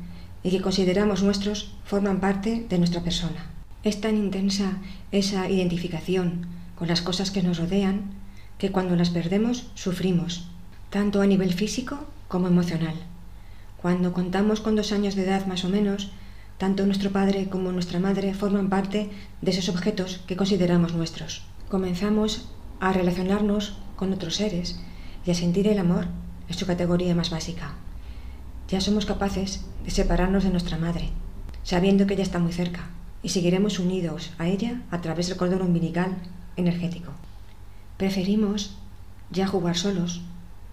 y 0.43 0.51
que 0.51 0.61
consideramos 0.61 1.23
nuestros 1.23 1.73
forman 1.85 2.21
parte 2.21 2.67
de 2.69 2.79
nuestra 2.79 3.03
persona. 3.03 3.51
Es 3.83 4.01
tan 4.01 4.17
intensa 4.17 4.79
esa 5.13 5.49
identificación 5.49 6.47
con 6.77 6.89
las 6.89 7.03
cosas 7.03 7.31
que 7.31 7.43
nos 7.43 7.59
rodean 7.59 8.13
que 8.59 8.71
cuando 8.71 8.97
las 8.97 9.11
perdemos 9.11 9.71
sufrimos, 9.75 10.50
tanto 10.91 11.23
a 11.23 11.27
nivel 11.27 11.55
físico 11.55 11.99
como 12.29 12.49
emocional. 12.49 12.95
Cuando 13.81 14.13
contamos 14.13 14.61
con 14.61 14.77
dos 14.77 14.93
años 14.93 15.15
de 15.15 15.23
edad 15.23 15.47
más 15.47 15.65
o 15.65 15.69
menos, 15.69 16.11
tanto 16.59 16.85
nuestro 16.85 17.11
padre 17.11 17.49
como 17.49 17.73
nuestra 17.73 18.01
madre 18.01 18.35
forman 18.35 18.69
parte 18.69 19.09
de 19.41 19.51
esos 19.51 19.69
objetos 19.69 20.21
que 20.27 20.37
consideramos 20.37 20.93
nuestros. 20.93 21.43
Comenzamos 21.71 22.51
a 22.81 22.93
relacionarnos 22.93 23.79
con 23.97 24.13
otros 24.13 24.37
seres 24.37 24.81
y 25.25 25.31
a 25.31 25.35
sentir 25.35 25.69
el 25.69 25.79
amor 25.79 26.09
en 26.49 26.55
su 26.55 26.67
categoría 26.67 27.15
más 27.15 27.31
básica. 27.31 27.75
Ya 28.69 28.81
somos 28.81 29.07
capaces 29.07 29.65
de 29.85 29.91
separarnos 29.91 30.45
de 30.45 30.51
nuestra 30.51 30.77
madre, 30.77 31.11
sabiendo 31.63 32.07
que 32.07 32.15
ella 32.15 32.23
está 32.23 32.39
muy 32.39 32.53
cerca, 32.53 32.91
y 33.23 33.31
seguiremos 33.31 33.79
unidos 33.79 34.33
a 34.39 34.49
ella 34.49 34.83
a 34.91 35.01
través 35.01 35.29
del 35.29 35.37
cordón 35.37 35.63
umbilical 35.63 36.17
energético. 36.57 37.13
Preferimos 37.97 38.77
ya 39.31 39.47
jugar 39.47 39.77
solos 39.77 40.23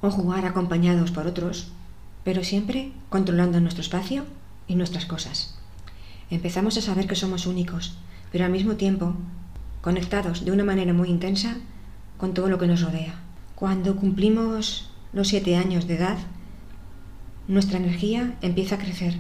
o 0.01 0.09
jugar 0.11 0.45
acompañados 0.45 1.11
por 1.11 1.27
otros 1.27 1.71
pero 2.27 2.43
siempre 2.43 2.91
controlando 3.07 3.61
nuestro 3.61 3.81
espacio 3.81 4.25
y 4.67 4.75
nuestras 4.75 5.05
cosas. 5.05 5.57
Empezamos 6.29 6.75
a 6.75 6.81
saber 6.81 7.07
que 7.07 7.15
somos 7.15 7.47
únicos, 7.47 7.95
pero 8.33 8.43
al 8.43 8.51
mismo 8.51 8.75
tiempo 8.75 9.13
conectados 9.79 10.43
de 10.43 10.51
una 10.51 10.65
manera 10.65 10.91
muy 10.91 11.07
intensa 11.07 11.55
con 12.17 12.33
todo 12.33 12.49
lo 12.49 12.57
que 12.57 12.67
nos 12.67 12.81
rodea. 12.81 13.13
Cuando 13.55 13.95
cumplimos 13.95 14.91
los 15.13 15.29
siete 15.29 15.55
años 15.55 15.87
de 15.87 15.95
edad, 15.95 16.17
nuestra 17.47 17.77
energía 17.77 18.35
empieza 18.41 18.75
a 18.75 18.79
crecer. 18.79 19.15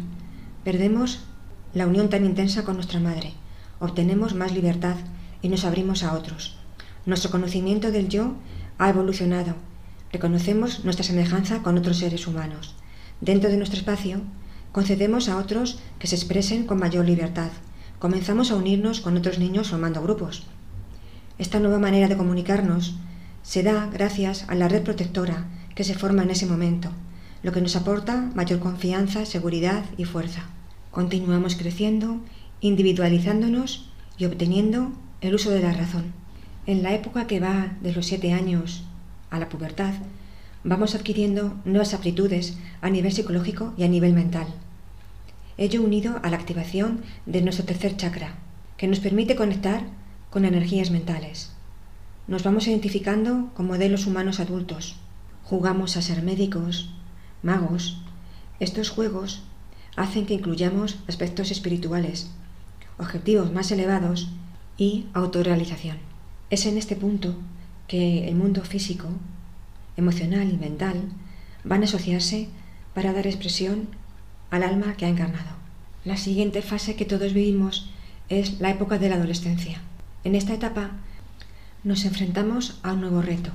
Perdemos 0.65 1.21
la 1.73 1.87
unión 1.87 2.09
tan 2.09 2.25
intensa 2.25 2.65
con 2.65 2.75
nuestra 2.75 2.99
madre, 2.99 3.31
obtenemos 3.79 4.35
más 4.35 4.51
libertad 4.51 4.97
y 5.41 5.47
nos 5.47 5.63
abrimos 5.63 6.03
a 6.03 6.11
otros. 6.11 6.57
Nuestro 7.05 7.31
conocimiento 7.31 7.89
del 7.89 8.09
yo 8.09 8.33
ha 8.79 8.89
evolucionado. 8.89 9.55
Reconocemos 10.11 10.85
nuestra 10.85 11.03
semejanza 11.03 11.61
con 11.63 11.77
otros 11.77 11.97
seres 11.97 12.27
humanos. 12.27 12.75
Dentro 13.19 13.49
de 13.49 13.57
nuestro 13.57 13.79
espacio, 13.79 14.21
concedemos 14.71 15.27
a 15.27 15.37
otros 15.37 15.79
que 15.99 16.07
se 16.07 16.15
expresen 16.15 16.65
con 16.65 16.79
mayor 16.79 17.05
libertad. 17.05 17.49
Comenzamos 17.99 18.51
a 18.51 18.55
unirnos 18.55 19.01
con 19.01 19.17
otros 19.17 19.37
niños 19.39 19.69
formando 19.69 20.01
grupos. 20.01 20.43
Esta 21.37 21.59
nueva 21.59 21.79
manera 21.79 22.07
de 22.07 22.17
comunicarnos 22.17 22.95
se 23.43 23.63
da 23.63 23.89
gracias 23.91 24.45
a 24.47 24.55
la 24.55 24.67
red 24.67 24.83
protectora 24.83 25.45
que 25.75 25.83
se 25.83 25.93
forma 25.93 26.23
en 26.23 26.31
ese 26.31 26.45
momento, 26.45 26.89
lo 27.43 27.51
que 27.51 27.61
nos 27.61 27.75
aporta 27.75 28.29
mayor 28.33 28.59
confianza, 28.59 29.25
seguridad 29.25 29.83
y 29.97 30.05
fuerza. 30.05 30.43
Continuamos 30.91 31.55
creciendo, 31.55 32.19
individualizándonos 32.61 33.91
y 34.17 34.25
obteniendo 34.25 34.93
el 35.21 35.35
uso 35.35 35.51
de 35.51 35.61
la 35.61 35.73
razón. 35.73 36.13
En 36.65 36.81
la 36.81 36.93
época 36.93 37.27
que 37.27 37.39
va 37.39 37.77
de 37.81 37.93
los 37.93 38.07
siete 38.07 38.33
años 38.33 38.86
a 39.29 39.39
la 39.39 39.49
pubertad, 39.49 39.93
vamos 40.63 40.95
adquiriendo 40.95 41.55
nuevas 41.65 41.93
aptitudes 41.93 42.57
a 42.81 42.89
nivel 42.89 43.11
psicológico 43.11 43.73
y 43.77 43.83
a 43.83 43.87
nivel 43.87 44.13
mental. 44.13 44.47
Ello 45.57 45.81
unido 45.81 46.19
a 46.23 46.29
la 46.29 46.37
activación 46.37 47.01
de 47.25 47.41
nuestro 47.41 47.65
tercer 47.65 47.97
chakra, 47.97 48.35
que 48.77 48.87
nos 48.87 48.99
permite 48.99 49.35
conectar 49.35 49.83
con 50.29 50.45
energías 50.45 50.91
mentales. 50.91 51.51
Nos 52.27 52.43
vamos 52.43 52.67
identificando 52.67 53.49
con 53.55 53.67
modelos 53.67 54.05
humanos 54.05 54.39
adultos. 54.39 54.97
Jugamos 55.43 55.97
a 55.97 56.01
ser 56.01 56.21
médicos, 56.21 56.93
magos. 57.41 58.01
Estos 58.59 58.89
juegos 58.89 59.43
hacen 59.95 60.25
que 60.25 60.33
incluyamos 60.33 60.99
aspectos 61.07 61.51
espirituales, 61.51 62.29
objetivos 62.99 63.51
más 63.51 63.71
elevados 63.71 64.29
y 64.77 65.05
autorrealización. 65.13 65.97
Es 66.49 66.65
en 66.65 66.77
este 66.77 66.95
punto 66.95 67.35
que 67.87 68.27
el 68.27 68.35
mundo 68.35 68.63
físico 68.63 69.07
emocional 69.95 70.49
y 70.51 70.57
mental 70.57 71.09
van 71.63 71.81
a 71.81 71.85
asociarse 71.85 72.49
para 72.93 73.13
dar 73.13 73.27
expresión 73.27 73.87
al 74.51 74.63
alma 74.63 74.95
que 74.95 75.05
ha 75.05 75.09
encarnado. 75.09 75.55
La 76.05 76.17
siguiente 76.17 76.61
fase 76.61 76.95
que 76.95 77.05
todos 77.05 77.33
vivimos 77.33 77.89
es 78.29 78.59
la 78.59 78.69
época 78.69 78.97
de 78.97 79.09
la 79.09 79.15
adolescencia. 79.15 79.81
En 80.23 80.35
esta 80.35 80.53
etapa 80.53 80.91
nos 81.83 82.05
enfrentamos 82.05 82.79
a 82.83 82.93
un 82.93 83.01
nuevo 83.01 83.21
reto, 83.21 83.51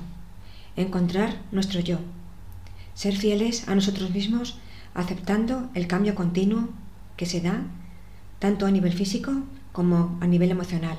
encontrar 0.75 1.41
nuestro 1.51 1.79
yo, 1.79 1.99
ser 2.93 3.15
fieles 3.15 3.67
a 3.67 3.75
nosotros 3.75 4.11
mismos 4.11 4.57
aceptando 4.93 5.69
el 5.73 5.87
cambio 5.87 6.15
continuo 6.15 6.69
que 7.17 7.25
se 7.25 7.41
da 7.41 7.61
tanto 8.39 8.65
a 8.65 8.71
nivel 8.71 8.93
físico 8.93 9.31
como 9.71 10.17
a 10.21 10.27
nivel 10.27 10.51
emocional. 10.51 10.97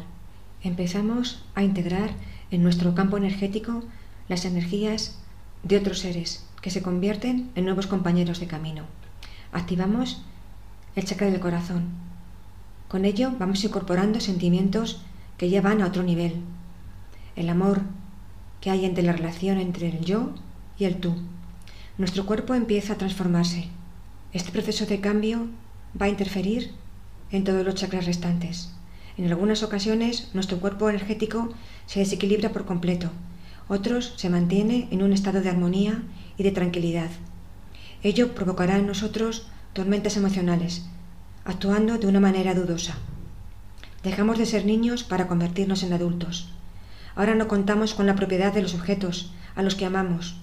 Empezamos 0.63 1.45
a 1.55 1.63
integrar 1.63 2.11
en 2.55 2.63
nuestro 2.63 2.95
campo 2.95 3.17
energético 3.17 3.83
las 4.29 4.45
energías 4.45 5.19
de 5.65 5.77
otros 5.77 5.99
seres 5.99 6.47
que 6.63 6.71
se 6.71 6.83
convierten 6.83 7.51
en 7.57 7.65
nuevos 7.65 7.89
compañeros 7.89 8.39
de 8.39 8.47
camino. 8.47 8.85
Activamos 9.53 10.23
el 10.95 11.05
chakra 11.05 11.31
del 11.31 11.41
corazón. 11.41 11.89
Con 12.87 13.05
ello 13.05 13.33
vamos 13.41 13.65
incorporando 13.65 14.21
sentimientos 14.21 15.03
que 15.37 15.51
ya 15.51 15.63
van 15.63 15.83
a 15.83 15.87
otro 15.87 16.05
nivel. 16.05 16.37
El 17.35 17.49
amor 17.49 17.83
que 18.61 18.71
hay 18.71 18.85
entre 18.85 19.03
la 19.03 19.13
relación 19.13 19.59
entre 19.59 19.89
el 19.89 20.05
yo 20.05 20.31
y 20.79 20.85
el 20.85 20.99
tú. 20.99 21.17
Nuestro 21.99 22.25
cuerpo 22.25 22.55
empieza 22.55 22.93
a 22.93 22.99
transformarse. 22.99 23.69
Este 24.33 24.53
proceso 24.53 24.87
de 24.87 25.01
cambio 25.01 25.49
va 26.01 26.07
a 26.07 26.11
interferir 26.11 26.71
en 27.33 27.43
todos 27.43 27.65
los 27.65 27.75
chakras 27.75 28.07
restantes. 28.07 28.71
En 29.17 29.27
algunas 29.27 29.65
ocasiones 29.65 30.31
nuestro 30.35 30.59
cuerpo 30.61 30.89
energético 30.89 31.51
se 31.87 32.01
desequilibra 32.01 32.51
por 32.51 32.65
completo, 32.65 33.11
otros 33.69 34.13
se 34.17 34.29
mantiene 34.29 34.89
en 34.91 35.03
un 35.03 35.13
estado 35.13 35.41
de 35.41 35.49
armonía 35.49 36.03
y 36.37 36.43
de 36.43 36.51
tranquilidad. 36.51 37.11
Ello 38.03 38.35
provocará 38.35 38.77
en 38.77 38.87
nosotros 38.87 39.47
tormentas 39.73 40.17
emocionales, 40.17 40.85
actuando 41.45 41.97
de 41.99 42.07
una 42.07 42.21
manera 42.21 42.55
dudosa. 42.55 42.97
Dejamos 44.03 44.39
de 44.39 44.45
ser 44.45 44.67
niños 44.67 45.03
para 45.03 45.27
convertirnos 45.29 45.83
en 45.83 45.95
adultos. 45.95 46.51
Ahora 47.17 47.35
no 47.35 47.49
contamos 47.49 47.95
con 47.95 48.07
la 48.07 48.17
propiedad 48.17 48.53
de 48.53 48.61
los 48.61 48.75
objetos 48.75 49.33
a 49.55 49.63
los 49.63 49.75
que 49.75 49.87
amamos. 49.87 50.37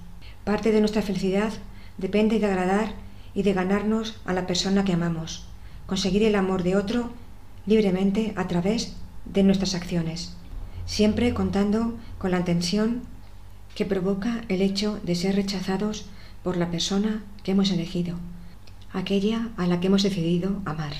Parte 0.43 0.71
de 0.71 0.79
nuestra 0.79 1.03
felicidad 1.03 1.51
depende 1.97 2.39
de 2.39 2.47
agradar 2.47 2.93
y 3.35 3.43
de 3.43 3.53
ganarnos 3.53 4.19
a 4.25 4.33
la 4.33 4.47
persona 4.47 4.83
que 4.83 4.93
amamos, 4.93 5.45
conseguir 5.85 6.23
el 6.23 6.35
amor 6.35 6.63
de 6.63 6.75
otro 6.75 7.11
libremente 7.67 8.33
a 8.35 8.47
través 8.47 8.95
de 9.25 9.43
nuestras 9.43 9.75
acciones, 9.75 10.35
siempre 10.85 11.33
contando 11.33 11.97
con 12.17 12.31
la 12.31 12.43
tensión 12.43 13.01
que 13.75 13.85
provoca 13.85 14.43
el 14.49 14.61
hecho 14.61 14.99
de 15.03 15.15
ser 15.15 15.35
rechazados 15.35 16.05
por 16.43 16.57
la 16.57 16.71
persona 16.71 17.23
que 17.43 17.51
hemos 17.51 17.71
elegido, 17.71 18.17
aquella 18.93 19.49
a 19.57 19.67
la 19.67 19.79
que 19.79 19.87
hemos 19.87 20.03
decidido 20.03 20.61
amar. 20.65 20.93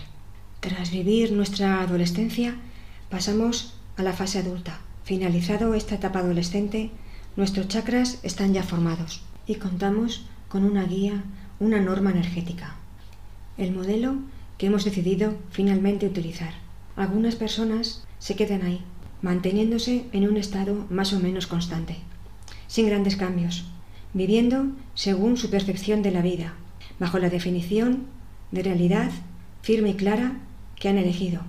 Tras 0.59 0.91
vivir 0.91 1.31
nuestra 1.31 1.81
adolescencia, 1.81 2.55
pasamos 3.09 3.73
a 3.97 4.03
la 4.03 4.13
fase 4.13 4.39
adulta. 4.39 4.79
Finalizado 5.03 5.73
esta 5.73 5.95
etapa 5.95 6.19
adolescente, 6.19 6.91
nuestros 7.35 7.67
chakras 7.67 8.19
están 8.23 8.53
ya 8.53 8.63
formados 8.63 9.23
y 9.47 9.55
contamos 9.55 10.25
con 10.47 10.63
una 10.63 10.85
guía, 10.85 11.23
una 11.59 11.79
norma 11.79 12.11
energética. 12.11 12.75
El 13.57 13.71
modelo 13.71 14.15
que 14.57 14.67
hemos 14.67 14.85
decidido 14.85 15.35
finalmente 15.49 16.05
utilizar. 16.05 16.53
Algunas 16.95 17.35
personas 17.35 18.05
se 18.19 18.35
quedan 18.35 18.61
ahí, 18.61 18.83
manteniéndose 19.21 20.05
en 20.11 20.27
un 20.27 20.37
estado 20.37 20.85
más 20.89 21.13
o 21.13 21.19
menos 21.19 21.47
constante, 21.47 21.97
sin 22.67 22.87
grandes 22.87 23.15
cambios, 23.15 23.65
viviendo 24.13 24.67
según 24.93 25.37
su 25.37 25.49
percepción 25.49 26.01
de 26.01 26.11
la 26.11 26.21
vida, 26.21 26.53
bajo 26.99 27.19
la 27.19 27.29
definición 27.29 28.05
de 28.51 28.63
realidad 28.63 29.11
firme 29.61 29.89
y 29.89 29.93
clara 29.95 30.39
que 30.75 30.89
han 30.89 30.97
elegido. 30.97 31.41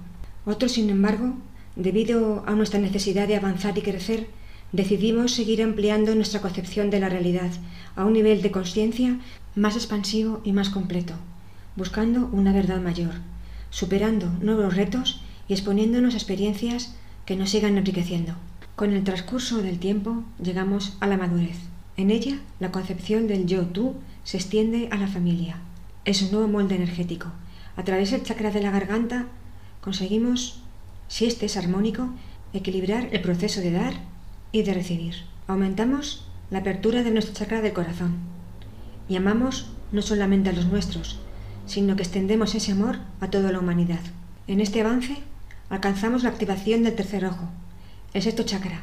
Otros, 0.44 0.72
sin 0.72 0.90
embargo, 0.90 1.34
debido 1.76 2.44
a 2.46 2.52
nuestra 2.52 2.80
necesidad 2.80 3.28
de 3.28 3.36
avanzar 3.36 3.76
y 3.78 3.82
crecer, 3.82 4.26
decidimos 4.72 5.32
seguir 5.32 5.62
ampliando 5.62 6.14
nuestra 6.14 6.40
concepción 6.40 6.90
de 6.90 7.00
la 7.00 7.08
realidad 7.08 7.50
a 7.96 8.04
un 8.04 8.12
nivel 8.12 8.42
de 8.42 8.50
conciencia 8.50 9.18
más 9.54 9.76
expansivo 9.76 10.40
y 10.44 10.52
más 10.52 10.70
completo 10.70 11.14
buscando 11.76 12.28
una 12.32 12.52
verdad 12.52 12.80
mayor, 12.80 13.14
superando 13.70 14.26
nuevos 14.40 14.76
retos 14.76 15.22
y 15.48 15.54
exponiéndonos 15.54 16.14
a 16.14 16.18
experiencias 16.18 16.94
que 17.24 17.36
nos 17.36 17.50
sigan 17.50 17.76
enriqueciendo. 17.78 18.34
Con 18.76 18.92
el 18.92 19.04
transcurso 19.04 19.62
del 19.62 19.78
tiempo 19.78 20.24
llegamos 20.42 20.96
a 21.00 21.06
la 21.06 21.16
madurez. 21.16 21.58
En 21.96 22.10
ella, 22.10 22.38
la 22.58 22.72
concepción 22.72 23.26
del 23.26 23.46
yo-tú 23.46 23.94
se 24.24 24.38
extiende 24.38 24.88
a 24.90 24.96
la 24.96 25.08
familia. 25.08 25.56
Es 26.04 26.22
un 26.22 26.32
nuevo 26.32 26.48
molde 26.48 26.76
energético. 26.76 27.28
A 27.76 27.84
través 27.84 28.10
del 28.10 28.22
chakra 28.22 28.50
de 28.50 28.62
la 28.62 28.70
garganta 28.70 29.26
conseguimos, 29.80 30.62
si 31.08 31.26
este 31.26 31.46
es 31.46 31.56
armónico, 31.56 32.08
equilibrar 32.52 33.08
el 33.12 33.20
proceso 33.20 33.60
de 33.60 33.72
dar 33.72 33.94
y 34.52 34.62
de 34.62 34.74
recibir. 34.74 35.14
Aumentamos 35.46 36.26
la 36.50 36.58
apertura 36.58 37.02
de 37.02 37.10
nuestro 37.10 37.34
chakra 37.34 37.60
del 37.60 37.72
corazón 37.72 38.16
y 39.08 39.16
amamos 39.16 39.66
no 39.90 40.02
solamente 40.02 40.50
a 40.50 40.52
los 40.52 40.66
nuestros, 40.66 41.18
sino 41.66 41.96
que 41.96 42.02
extendemos 42.02 42.54
ese 42.54 42.72
amor 42.72 42.98
a 43.20 43.28
toda 43.28 43.52
la 43.52 43.58
humanidad. 43.58 44.00
En 44.46 44.60
este 44.60 44.80
avance 44.80 45.18
alcanzamos 45.72 46.22
la 46.22 46.28
activación 46.28 46.82
del 46.82 46.94
tercer 46.94 47.24
ojo, 47.24 47.48
el 48.12 48.20
sexto 48.20 48.42
chakra, 48.42 48.82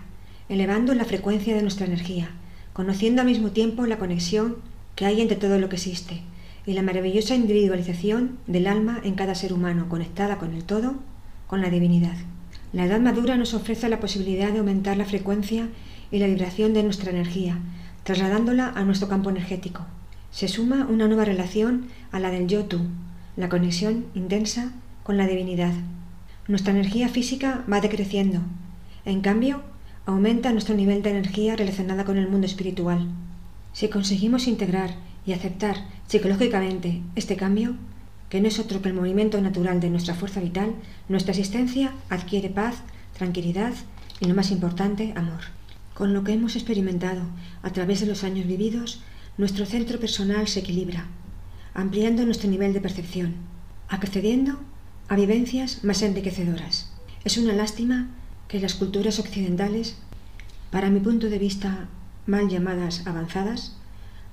elevando 0.50 0.96
la 0.96 1.06
frecuencia 1.06 1.56
de 1.56 1.62
nuestra 1.62 1.86
energía, 1.86 2.32
conociendo 2.74 3.22
al 3.22 3.28
mismo 3.28 3.52
tiempo 3.52 3.86
la 3.86 4.00
conexión 4.00 4.56
que 4.96 5.06
hay 5.06 5.22
entre 5.22 5.38
todo 5.38 5.60
lo 5.60 5.70
que 5.70 5.76
existe 5.76 6.24
y 6.66 6.74
la 6.74 6.82
maravillosa 6.82 7.36
individualización 7.36 8.40
del 8.48 8.66
alma 8.66 9.02
en 9.04 9.14
cada 9.14 9.36
ser 9.36 9.54
humano 9.54 9.88
conectada 9.88 10.40
con 10.40 10.56
el 10.56 10.64
todo, 10.64 10.96
con 11.46 11.62
la 11.62 11.70
divinidad. 11.70 12.16
La 12.74 12.86
edad 12.86 13.00
madura 13.00 13.38
nos 13.38 13.54
ofrece 13.54 13.88
la 13.88 14.00
posibilidad 14.00 14.52
de 14.52 14.58
aumentar 14.58 14.98
la 14.98 15.06
frecuencia 15.06 15.70
y 16.10 16.18
la 16.18 16.26
vibración 16.26 16.74
de 16.74 16.82
nuestra 16.82 17.12
energía, 17.12 17.60
trasladándola 18.04 18.70
a 18.76 18.84
nuestro 18.84 19.08
campo 19.08 19.30
energético. 19.30 19.86
Se 20.32 20.48
suma 20.48 20.88
una 20.90 21.08
nueva 21.08 21.26
relación 21.26 21.86
a 22.12 22.20
la 22.20 22.32
del 22.32 22.48
yo-tú, 22.48 22.80
la 23.38 23.48
conexión 23.48 24.08
intensa 24.16 24.72
con 25.04 25.18
la 25.18 25.28
divinidad. 25.28 25.74
Nuestra 26.50 26.74
energía 26.74 27.10
física 27.10 27.64
va 27.72 27.80
decreciendo. 27.80 28.40
En 29.06 29.22
cambio, 29.22 29.62
aumenta 30.08 30.52
nuestro 30.52 30.74
nivel 30.74 31.04
de 31.04 31.12
energía 31.12 31.56
relacionada 31.56 32.06
con 32.06 32.18
el 32.18 32.28
mundo 32.28 32.48
espiritual. 32.48 33.08
Si 33.72 33.88
conseguimos 33.88 34.48
integrar 34.48 34.96
y 35.28 35.34
aceptar 35.34 35.76
psicológicamente 36.08 37.04
este 37.16 37.36
cambio, 37.36 37.76
que 38.30 38.42
no 38.42 38.48
es 38.48 38.58
otro 38.58 38.82
que 38.82 38.90
el 38.90 38.96
movimiento 38.96 39.40
natural 39.40 39.80
de 39.80 39.92
nuestra 39.92 40.16
fuerza 40.16 40.40
vital, 40.40 40.74
nuestra 41.08 41.34
existencia 41.34 41.94
adquiere 42.10 42.50
paz, 42.50 42.78
tranquilidad 43.14 43.74
y, 44.20 44.26
lo 44.26 44.34
más 44.34 44.50
importante, 44.50 45.14
amor. 45.16 45.42
Con 45.94 46.16
lo 46.16 46.24
que 46.24 46.34
hemos 46.34 46.56
experimentado 46.56 47.22
a 47.62 47.70
través 47.70 48.00
de 48.00 48.08
los 48.08 48.24
años 48.24 48.48
vividos, 48.48 49.04
nuestro 49.38 49.68
centro 49.68 50.00
personal 50.00 50.48
se 50.48 50.62
equilibra, 50.62 51.06
ampliando 51.76 52.26
nuestro 52.26 52.50
nivel 52.50 52.74
de 52.74 52.82
percepción, 52.82 53.36
accediendo 53.88 54.58
a 55.10 55.16
vivencias 55.16 55.84
más 55.84 56.04
enriquecedoras. 56.04 56.92
Es 57.24 57.38
una 57.38 57.54
lástima 57.54 58.08
que 58.48 58.60
las 58.60 58.76
culturas 58.76 59.18
occidentales, 59.18 59.98
para 60.72 60.92
mi 60.92 61.00
punto 61.00 61.30
de 61.30 61.40
vista 61.40 61.88
mal 62.28 62.48
llamadas 62.48 63.08
avanzadas, 63.08 63.76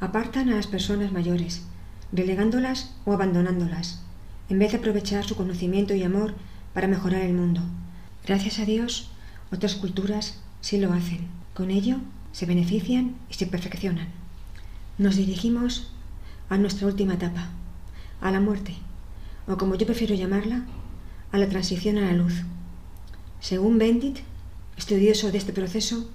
apartan 0.00 0.50
a 0.50 0.56
las 0.56 0.66
personas 0.66 1.12
mayores, 1.12 1.62
relegándolas 2.12 2.94
o 3.06 3.14
abandonándolas, 3.14 4.02
en 4.50 4.58
vez 4.58 4.72
de 4.72 4.78
aprovechar 4.78 5.24
su 5.24 5.34
conocimiento 5.34 5.94
y 5.94 6.02
amor 6.02 6.34
para 6.74 6.88
mejorar 6.88 7.22
el 7.22 7.32
mundo. 7.32 7.62
Gracias 8.26 8.58
a 8.58 8.66
Dios, 8.66 9.10
otras 9.50 9.76
culturas 9.76 10.38
sí 10.60 10.78
lo 10.78 10.92
hacen. 10.92 11.26
Con 11.54 11.70
ello 11.70 11.96
se 12.32 12.44
benefician 12.44 13.16
y 13.30 13.34
se 13.34 13.46
perfeccionan. 13.46 14.08
Nos 14.98 15.16
dirigimos 15.16 15.90
a 16.50 16.58
nuestra 16.58 16.86
última 16.86 17.14
etapa, 17.14 17.48
a 18.20 18.30
la 18.30 18.40
muerte, 18.40 18.74
o 19.48 19.56
como 19.56 19.74
yo 19.76 19.86
prefiero 19.86 20.14
llamarla, 20.14 20.64
a 21.32 21.38
la 21.38 21.48
transición 21.48 21.98
a 21.98 22.02
la 22.02 22.12
luz. 22.12 22.44
Según 23.40 23.78
Bendit, 23.78 24.18
estudioso 24.76 25.30
de 25.30 25.38
este 25.38 25.52
proceso, 25.52 26.10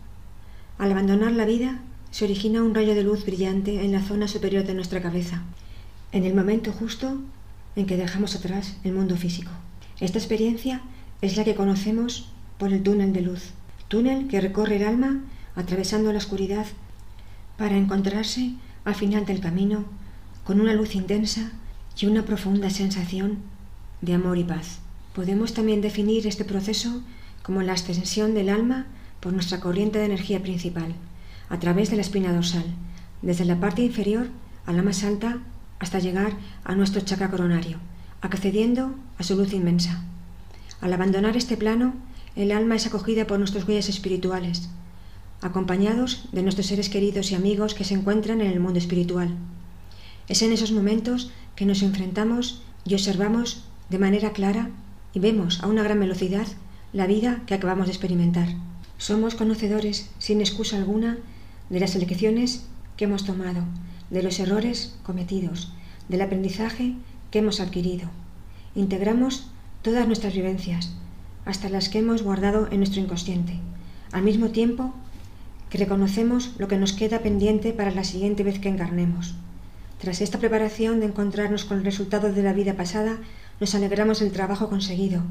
al 0.77 0.91
abandonar 0.91 1.31
la 1.33 1.45
vida 1.45 1.81
se 2.11 2.25
origina 2.25 2.63
un 2.63 2.75
rayo 2.75 2.95
de 2.95 3.03
luz 3.03 3.25
brillante 3.25 3.83
en 3.83 3.91
la 3.91 4.01
zona 4.01 4.27
superior 4.27 4.65
de 4.65 4.73
nuestra 4.73 5.01
cabeza, 5.01 5.43
en 6.11 6.25
el 6.25 6.33
momento 6.33 6.73
justo 6.73 7.21
en 7.75 7.85
que 7.85 7.97
dejamos 7.97 8.35
atrás 8.35 8.77
el 8.83 8.93
mundo 8.93 9.15
físico. 9.15 9.51
Esta 9.99 10.17
experiencia 10.17 10.81
es 11.21 11.37
la 11.37 11.43
que 11.43 11.55
conocemos 11.55 12.29
por 12.57 12.73
el 12.73 12.83
túnel 12.83 13.13
de 13.13 13.21
luz, 13.21 13.51
túnel 13.87 14.27
que 14.27 14.41
recorre 14.41 14.77
el 14.77 14.83
alma 14.83 15.21
atravesando 15.55 16.11
la 16.11 16.17
oscuridad 16.17 16.65
para 17.57 17.77
encontrarse 17.77 18.53
al 18.83 18.95
final 18.95 19.25
del 19.25 19.39
camino 19.39 19.85
con 20.43 20.59
una 20.59 20.73
luz 20.73 20.95
intensa 20.95 21.51
y 21.99 22.05
una 22.05 22.25
profunda 22.25 22.69
sensación 22.69 23.39
de 24.01 24.13
amor 24.13 24.37
y 24.37 24.43
paz. 24.43 24.79
Podemos 25.13 25.53
también 25.53 25.81
definir 25.81 26.25
este 26.27 26.45
proceso 26.45 27.01
como 27.43 27.61
la 27.61 27.73
ascensión 27.73 28.33
del 28.33 28.49
alma 28.49 28.87
por 29.19 29.33
nuestra 29.33 29.59
corriente 29.59 29.99
de 29.99 30.05
energía 30.05 30.41
principal, 30.41 30.95
a 31.49 31.59
través 31.59 31.89
de 31.89 31.97
la 31.97 32.01
espina 32.01 32.33
dorsal, 32.33 32.65
desde 33.21 33.45
la 33.45 33.59
parte 33.59 33.81
inferior 33.83 34.29
a 34.65 34.73
la 34.73 34.83
más 34.83 35.03
alta 35.03 35.39
hasta 35.79 35.99
llegar 35.99 36.33
a 36.63 36.75
nuestro 36.75 37.01
chakra 37.01 37.29
coronario, 37.29 37.77
accediendo 38.21 38.95
a 39.17 39.23
su 39.23 39.35
luz 39.35 39.53
inmensa. 39.53 40.03
Al 40.79 40.93
abandonar 40.93 41.35
este 41.37 41.57
plano, 41.57 41.93
el 42.35 42.51
alma 42.51 42.75
es 42.75 42.85
acogida 42.85 43.27
por 43.27 43.39
nuestros 43.39 43.67
guías 43.67 43.89
espirituales, 43.89 44.69
acompañados 45.41 46.29
de 46.31 46.43
nuestros 46.43 46.67
seres 46.67 46.89
queridos 46.89 47.31
y 47.31 47.35
amigos 47.35 47.73
que 47.73 47.83
se 47.83 47.95
encuentran 47.95 48.41
en 48.41 48.51
el 48.51 48.59
mundo 48.59 48.79
espiritual. 48.79 49.35
Es 50.27 50.41
en 50.41 50.53
esos 50.53 50.71
momentos 50.71 51.31
que 51.55 51.65
nos 51.65 51.83
enfrentamos 51.83 52.61
y 52.85 52.93
observamos 52.93 53.63
de 53.89 53.99
manera 53.99 54.31
clara 54.31 54.69
y 55.13 55.19
vemos 55.19 55.61
a 55.61 55.67
una 55.67 55.83
gran 55.83 55.99
velocidad 55.99 56.47
la 56.93 57.07
vida 57.07 57.43
que 57.45 57.53
acabamos 57.53 57.87
de 57.87 57.93
experimentar. 57.93 58.49
Somos 58.97 59.35
conocedores, 59.35 60.09
sin 60.19 60.41
excusa 60.41 60.77
alguna, 60.77 61.17
de 61.69 61.79
las 61.79 61.95
elecciones 61.95 62.65
que 62.97 63.05
hemos 63.05 63.25
tomado, 63.25 63.63
de 64.09 64.23
los 64.23 64.39
errores 64.39 64.95
cometidos, 65.03 65.73
del 66.09 66.21
aprendizaje 66.21 66.95
que 67.31 67.39
hemos 67.39 67.59
adquirido. 67.59 68.09
Integramos 68.75 69.47
todas 69.81 70.05
nuestras 70.05 70.33
vivencias, 70.33 70.93
hasta 71.45 71.69
las 71.69 71.89
que 71.89 71.99
hemos 71.99 72.23
guardado 72.23 72.67
en 72.71 72.77
nuestro 72.77 73.01
inconsciente. 73.01 73.59
Al 74.11 74.23
mismo 74.23 74.49
tiempo, 74.49 74.93
que 75.69 75.77
reconocemos 75.77 76.53
lo 76.57 76.67
que 76.67 76.77
nos 76.77 76.93
queda 76.93 77.19
pendiente 77.19 77.71
para 77.71 77.91
la 77.91 78.03
siguiente 78.03 78.43
vez 78.43 78.59
que 78.59 78.69
encarnemos. 78.69 79.35
Tras 80.01 80.19
esta 80.19 80.39
preparación 80.39 80.99
de 80.99 81.05
encontrarnos 81.05 81.63
con 81.63 81.77
el 81.77 81.85
resultado 81.85 82.33
de 82.33 82.41
la 82.41 82.53
vida 82.53 82.73
pasada, 82.73 83.19
nos 83.59 83.75
alegramos 83.75 84.19
del 84.19 84.31
trabajo 84.31 84.67
conseguido, 84.67 85.21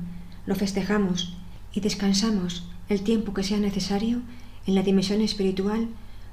lo 0.46 0.54
festejamos 0.54 1.36
y 1.72 1.80
descansamos 1.80 2.70
el 2.88 3.02
tiempo 3.02 3.34
que 3.34 3.42
sea 3.42 3.58
necesario 3.58 4.22
en 4.68 4.76
la 4.76 4.82
dimensión 4.82 5.22
espiritual 5.22 5.88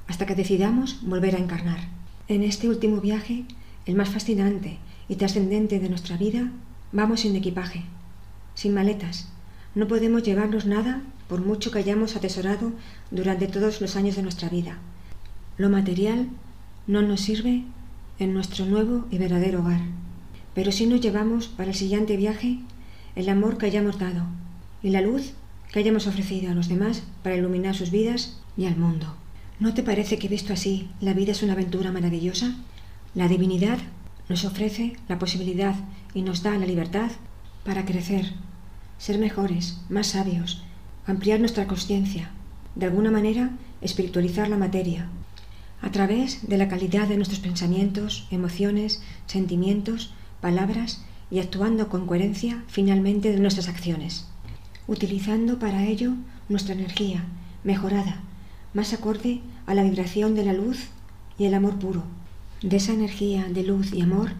hasta 0.05 0.27
que 0.27 0.35
decidamos 0.35 0.99
volver 1.01 1.33
a 1.33 1.39
encarnar. 1.39 1.79
En 2.27 2.43
este 2.43 2.69
último 2.69 3.01
viaje, 3.01 3.45
el 3.87 3.95
más 3.95 4.09
fascinante 4.09 4.77
y 5.09 5.15
trascendente 5.15 5.79
de 5.79 5.89
nuestra 5.89 6.15
vida, 6.15 6.51
vamos 6.91 7.21
sin 7.21 7.35
equipaje, 7.35 7.85
sin 8.53 8.71
maletas. 8.75 9.29
No 9.73 9.87
podemos 9.87 10.21
llevarnos 10.21 10.67
nada 10.67 11.01
por 11.27 11.41
mucho 11.41 11.71
que 11.71 11.79
hayamos 11.79 12.15
atesorado 12.15 12.71
durante 13.09 13.47
todos 13.47 13.81
los 13.81 13.95
años 13.95 14.15
de 14.15 14.21
nuestra 14.21 14.47
vida. 14.49 14.77
Lo 15.57 15.71
material 15.71 16.27
no 16.85 17.01
nos 17.01 17.21
sirve 17.21 17.63
en 18.19 18.33
nuestro 18.33 18.65
nuevo 18.65 19.05
y 19.11 19.17
verdadero 19.17 19.59
hogar, 19.59 19.81
pero 20.53 20.71
sí 20.71 20.85
nos 20.85 21.01
llevamos 21.01 21.47
para 21.47 21.69
el 21.69 21.75
siguiente 21.75 22.17
viaje 22.17 22.59
el 23.15 23.29
amor 23.29 23.57
que 23.57 23.65
hayamos 23.65 23.99
dado 23.99 24.23
y 24.81 24.89
la 24.89 25.01
luz 25.01 25.33
que 25.71 25.79
hayamos 25.79 26.07
ofrecido 26.07 26.51
a 26.51 26.55
los 26.55 26.67
demás 26.67 27.03
para 27.23 27.35
iluminar 27.35 27.75
sus 27.75 27.91
vidas 27.91 28.39
y 28.55 28.65
al 28.65 28.77
mundo. 28.77 29.15
¿No 29.59 29.73
te 29.73 29.83
parece 29.83 30.17
que 30.17 30.27
visto 30.27 30.53
así 30.53 30.89
la 31.01 31.13
vida 31.13 31.31
es 31.31 31.43
una 31.43 31.53
aventura 31.53 31.91
maravillosa? 31.91 32.55
La 33.15 33.27
divinidad 33.27 33.79
nos 34.29 34.45
ofrece 34.45 34.95
la 35.07 35.19
posibilidad 35.19 35.75
y 36.13 36.21
nos 36.21 36.43
da 36.43 36.57
la 36.57 36.65
libertad 36.65 37.11
para 37.63 37.85
crecer, 37.85 38.33
ser 38.97 39.19
mejores, 39.19 39.81
más 39.89 40.07
sabios, 40.07 40.63
ampliar 41.05 41.39
nuestra 41.39 41.67
conciencia, 41.67 42.31
de 42.75 42.85
alguna 42.85 43.11
manera 43.11 43.51
espiritualizar 43.81 44.49
la 44.49 44.57
materia, 44.57 45.09
a 45.81 45.91
través 45.91 46.47
de 46.47 46.57
la 46.57 46.67
calidad 46.67 47.07
de 47.07 47.17
nuestros 47.17 47.39
pensamientos, 47.39 48.27
emociones, 48.31 49.01
sentimientos, 49.25 50.13
palabras 50.41 51.03
y 51.29 51.39
actuando 51.39 51.89
con 51.89 52.07
coherencia 52.07 52.63
finalmente 52.67 53.31
de 53.31 53.39
nuestras 53.39 53.67
acciones, 53.67 54.27
utilizando 54.87 55.59
para 55.59 55.85
ello 55.85 56.13
nuestra 56.49 56.73
energía 56.73 57.25
mejorada, 57.63 58.21
más 58.73 58.93
acorde 58.93 59.41
a 59.65 59.73
la 59.73 59.83
vibración 59.83 60.35
de 60.35 60.45
la 60.45 60.53
luz 60.53 60.87
y 61.37 61.45
el 61.45 61.53
amor 61.53 61.75
puro. 61.75 62.03
De 62.61 62.77
esa 62.77 62.93
energía 62.93 63.45
de 63.49 63.63
luz 63.63 63.93
y 63.93 64.01
amor 64.01 64.31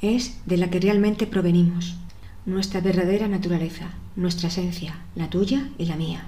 es 0.00 0.38
de 0.46 0.56
la 0.56 0.70
que 0.70 0.80
realmente 0.80 1.26
provenimos, 1.26 1.96
nuestra 2.46 2.80
verdadera 2.80 3.28
naturaleza, 3.28 3.90
nuestra 4.16 4.48
esencia, 4.48 4.98
la 5.14 5.30
tuya 5.30 5.68
y 5.78 5.86
la 5.86 5.96
mía. 5.96 6.24